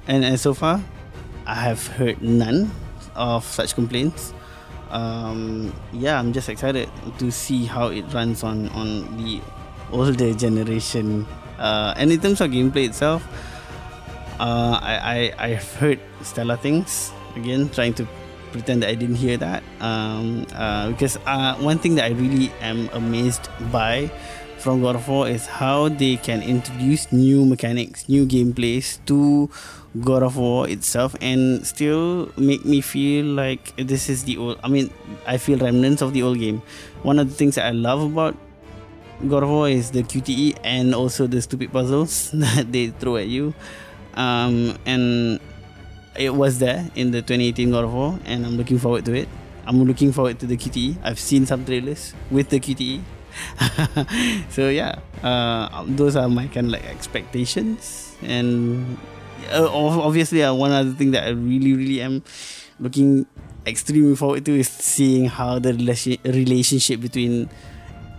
And, 0.07 0.23
and 0.23 0.39
so 0.39 0.53
far, 0.53 0.81
I 1.45 1.55
have 1.55 1.85
heard 1.87 2.21
none 2.21 2.71
of 3.15 3.45
such 3.45 3.75
complaints. 3.75 4.33
Um, 4.89 5.73
yeah, 5.93 6.19
I'm 6.19 6.33
just 6.33 6.49
excited 6.49 6.89
to 7.19 7.31
see 7.31 7.65
how 7.65 7.87
it 7.87 8.05
runs 8.13 8.43
on 8.43 8.69
on 8.69 9.17
the 9.17 9.41
older 9.91 10.33
generation. 10.33 11.25
Uh, 11.57 11.93
and 11.97 12.11
in 12.11 12.19
terms 12.19 12.41
of 12.41 12.51
gameplay 12.51 12.87
itself, 12.87 13.23
uh, 14.39 14.79
I, 14.81 15.31
I 15.37 15.47
I've 15.53 15.73
heard 15.75 15.99
stellar 16.21 16.57
things. 16.57 17.11
Again, 17.35 17.69
trying 17.69 17.93
to 17.95 18.07
pretend 18.51 18.83
that 18.83 18.89
I 18.89 18.95
didn't 18.95 19.19
hear 19.19 19.37
that. 19.37 19.63
Um, 19.81 20.47
uh, 20.55 20.89
because 20.91 21.17
uh, 21.25 21.55
one 21.59 21.79
thing 21.79 21.95
that 21.95 22.05
I 22.05 22.15
really 22.15 22.51
am 22.61 22.87
amazed 22.93 23.49
by 23.71 24.09
from 24.57 24.81
God 24.81 24.95
of 24.95 25.07
War 25.07 25.27
is 25.27 25.45
how 25.45 25.89
they 25.89 26.15
can 26.15 26.41
introduce 26.41 27.11
new 27.11 27.45
mechanics, 27.45 28.07
new 28.07 28.25
gameplays 28.25 28.97
to 29.05 29.49
God 30.01 30.23
of 30.23 30.37
War 30.37 30.67
itself 30.67 31.15
and 31.21 31.65
still 31.65 32.31
make 32.37 32.65
me 32.65 32.81
feel 32.81 33.25
like 33.25 33.75
this 33.77 34.09
is 34.09 34.23
the 34.23 34.37
old. 34.37 34.59
I 34.63 34.67
mean, 34.67 34.91
I 35.25 35.37
feel 35.37 35.57
remnants 35.57 36.01
of 36.01 36.13
the 36.13 36.23
old 36.23 36.39
game. 36.39 36.61
One 37.03 37.19
of 37.19 37.29
the 37.29 37.35
things 37.35 37.55
that 37.55 37.65
I 37.65 37.71
love 37.71 38.01
about 38.01 38.35
God 39.27 39.43
of 39.43 39.49
War 39.49 39.69
is 39.69 39.91
the 39.91 40.03
QTE 40.03 40.57
and 40.63 40.93
also 40.93 41.27
the 41.27 41.41
stupid 41.41 41.71
puzzles 41.71 42.31
that 42.33 42.71
they 42.71 42.87
throw 42.87 43.17
at 43.17 43.27
you. 43.27 43.53
Um, 44.15 44.77
and 44.85 45.39
it 46.17 46.33
was 46.33 46.59
there 46.59 46.89
in 46.95 47.11
the 47.11 47.21
2018 47.21 47.71
God 47.71 47.83
of 47.85 47.93
War, 47.93 48.19
and 48.25 48.45
I'm 48.45 48.57
looking 48.57 48.79
forward 48.79 49.05
to 49.05 49.13
it. 49.13 49.29
I'm 49.67 49.83
looking 49.83 50.11
forward 50.11 50.39
to 50.39 50.45
the 50.45 50.57
QTE. 50.57 50.97
I've 51.03 51.19
seen 51.19 51.45
some 51.45 51.65
trailers 51.65 52.13
with 52.31 52.49
the 52.49 52.59
QTE. 52.59 53.01
so 54.49 54.69
yeah, 54.69 54.99
uh, 55.23 55.83
those 55.87 56.15
are 56.15 56.29
my 56.29 56.47
kind 56.47 56.67
of 56.67 56.73
like 56.73 56.85
expectations, 56.85 58.15
and 58.21 58.97
uh, 59.51 59.69
obviously, 59.71 60.43
uh, 60.43 60.53
one 60.53 60.71
other 60.71 60.91
thing 60.91 61.11
that 61.11 61.25
I 61.25 61.29
really, 61.29 61.73
really 61.73 62.01
am 62.01 62.23
looking 62.79 63.25
extremely 63.65 64.15
forward 64.15 64.45
to 64.45 64.59
is 64.59 64.69
seeing 64.69 65.25
how 65.25 65.59
the 65.59 65.73
relationship 66.23 67.01
between 67.01 67.49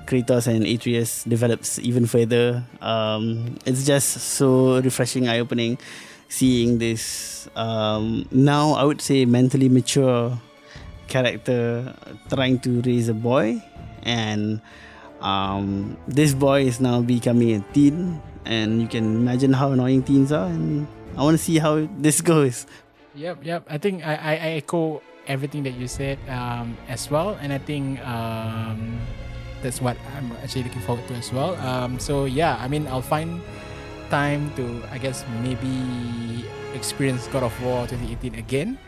Kratos 0.06 0.46
and 0.46 0.64
Atreus 0.64 1.24
develops 1.24 1.78
even 1.78 2.06
further. 2.06 2.64
Um, 2.80 3.58
it's 3.66 3.86
just 3.86 4.10
so 4.38 4.80
refreshing, 4.80 5.28
eye 5.28 5.40
opening 5.40 5.78
seeing 6.28 6.78
this 6.78 7.48
um, 7.56 8.26
now 8.30 8.72
I 8.72 8.84
would 8.84 9.00
say 9.00 9.24
mentally 9.24 9.68
mature 9.68 10.38
character 11.08 11.94
trying 12.28 12.58
to 12.60 12.82
raise 12.82 13.08
a 13.08 13.14
boy 13.14 13.62
and 14.02 14.60
um, 15.20 15.96
this 16.08 16.34
boy 16.34 16.64
is 16.64 16.80
now 16.80 17.00
becoming 17.00 17.54
a 17.56 17.60
teen 17.72 18.20
and 18.44 18.82
you 18.82 18.88
can 18.88 19.04
imagine 19.16 19.52
how 19.52 19.72
annoying 19.72 20.02
teens 20.02 20.32
are 20.32 20.46
and 20.46 20.86
I 21.16 21.22
want 21.22 21.36
to 21.36 21.42
see 21.42 21.58
how 21.58 21.86
this 21.98 22.20
goes 22.20 22.66
yep 23.14 23.38
yep 23.44 23.64
I 23.68 23.78
think 23.78 24.06
I, 24.06 24.14
I, 24.14 24.32
I 24.32 24.48
echo 24.60 25.02
everything 25.26 25.62
that 25.64 25.74
you 25.74 25.88
said 25.88 26.18
um, 26.28 26.76
as 26.88 27.10
well 27.10 27.38
and 27.40 27.52
I 27.52 27.58
think 27.58 28.00
um, 28.06 28.98
that's 29.62 29.80
what 29.80 29.96
I'm 30.16 30.32
actually 30.42 30.64
looking 30.64 30.82
forward 30.82 31.06
to 31.08 31.14
as 31.14 31.32
well 31.32 31.54
um, 31.62 31.98
so 31.98 32.24
yeah 32.24 32.56
I 32.60 32.68
mean 32.68 32.86
I'll 32.86 33.02
find 33.02 33.40
time 34.08 34.52
to, 34.56 34.82
I 34.90 34.98
guess, 34.98 35.24
maybe 35.42 36.44
experience 36.74 37.26
God 37.28 37.42
of 37.42 37.54
War 37.62 37.86
2018 37.86 38.34
again. 38.36 38.78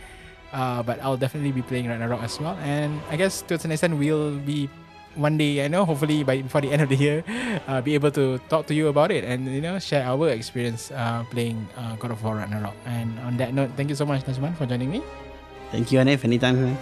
Uh, 0.52 0.82
but 0.82 0.98
I'll 1.02 1.16
definitely 1.16 1.52
be 1.52 1.62
playing 1.62 1.88
Ragnarok 1.88 2.22
as 2.22 2.40
well. 2.40 2.56
And 2.64 3.00
I 3.10 3.16
guess 3.16 3.42
to 3.42 3.60
an 3.62 3.72
extent, 3.72 3.98
we'll 3.98 4.38
be 4.40 4.70
one 5.14 5.36
day, 5.38 5.64
I 5.64 5.68
know, 5.68 5.84
hopefully 5.84 6.22
by 6.22 6.42
before 6.42 6.60
the 6.60 6.70
end 6.72 6.82
of 6.82 6.88
the 6.88 6.96
year, 6.96 7.24
uh, 7.66 7.80
be 7.80 7.94
able 7.94 8.10
to 8.12 8.38
talk 8.48 8.66
to 8.66 8.74
you 8.74 8.88
about 8.88 9.10
it 9.10 9.24
and 9.24 9.46
you 9.48 9.60
know 9.60 9.78
share 9.78 10.04
our 10.04 10.28
experience 10.30 10.90
uh, 10.90 11.24
playing 11.30 11.66
uh, 11.76 11.96
God 11.96 12.10
of 12.12 12.22
War 12.22 12.36
Ragnarok. 12.36 12.74
And 12.86 13.18
on 13.20 13.36
that 13.38 13.54
note, 13.54 13.70
thank 13.76 13.88
you 13.88 13.96
so 13.96 14.06
much, 14.06 14.24
Najman, 14.24 14.56
for 14.56 14.66
joining 14.66 14.90
me. 14.90 15.02
Thank 15.70 15.92
you, 15.92 15.98
Hanif. 15.98 16.24
Anytime, 16.24 16.62
man. 16.62 16.78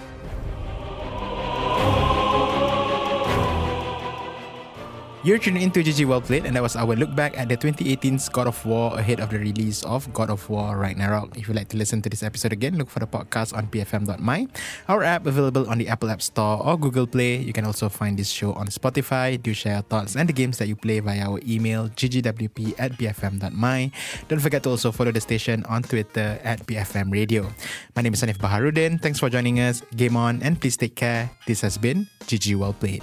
You're 5.27 5.43
tuning 5.43 5.67
into 5.67 5.83
GG 5.83 6.07
Well 6.07 6.23
Played, 6.23 6.47
and 6.47 6.55
that 6.55 6.62
was 6.62 6.79
our 6.79 6.95
look 6.95 7.11
back 7.19 7.35
at 7.35 7.51
the 7.51 7.59
2018's 7.59 8.31
God 8.31 8.47
of 8.47 8.55
War 8.62 8.95
ahead 8.95 9.19
of 9.19 9.35
the 9.35 9.43
release 9.43 9.83
of 9.83 10.07
God 10.15 10.31
of 10.31 10.39
War 10.47 10.79
Ragnarok. 10.79 11.35
If 11.35 11.51
you'd 11.51 11.59
like 11.59 11.67
to 11.75 11.77
listen 11.77 11.99
to 12.03 12.09
this 12.09 12.23
episode 12.23 12.55
again, 12.55 12.79
look 12.79 12.87
for 12.87 13.03
the 13.03 13.11
podcast 13.11 13.51
on 13.51 13.67
bfm.my, 13.67 14.47
our 14.87 15.03
app 15.03 15.27
available 15.27 15.67
on 15.67 15.83
the 15.83 15.91
Apple 15.91 16.15
App 16.15 16.23
Store 16.23 16.62
or 16.62 16.79
Google 16.79 17.11
Play. 17.11 17.43
You 17.43 17.53
can 17.53 17.67
also 17.67 17.89
find 17.89 18.17
this 18.17 18.31
show 18.31 18.53
on 18.55 18.69
Spotify. 18.71 19.35
Do 19.35 19.51
share 19.51 19.83
your 19.83 19.83
thoughts 19.83 20.15
and 20.15 20.29
the 20.29 20.33
games 20.33 20.62
that 20.62 20.69
you 20.71 20.77
play 20.77 21.01
via 21.01 21.27
our 21.27 21.41
email, 21.43 21.89
ggwp 21.89 22.79
at 22.79 22.93
bfm.my. 22.93 23.91
Don't 24.29 24.39
forget 24.39 24.62
to 24.62 24.71
also 24.71 24.93
follow 24.93 25.11
the 25.11 25.21
station 25.21 25.67
on 25.67 25.83
Twitter 25.83 26.39
at 26.47 26.65
BFM 26.71 27.11
Radio. 27.11 27.51
My 27.97 28.03
name 28.03 28.15
is 28.15 28.23
Hanif 28.23 28.39
Baharudin. 28.39 29.03
Thanks 29.03 29.19
for 29.19 29.27
joining 29.27 29.59
us. 29.59 29.83
Game 29.97 30.15
on, 30.15 30.39
and 30.47 30.61
please 30.61 30.77
take 30.77 30.95
care. 30.95 31.29
This 31.51 31.62
has 31.62 31.75
been 31.77 32.07
GG 32.31 32.55
Well 32.55 32.79
Played. 32.79 33.03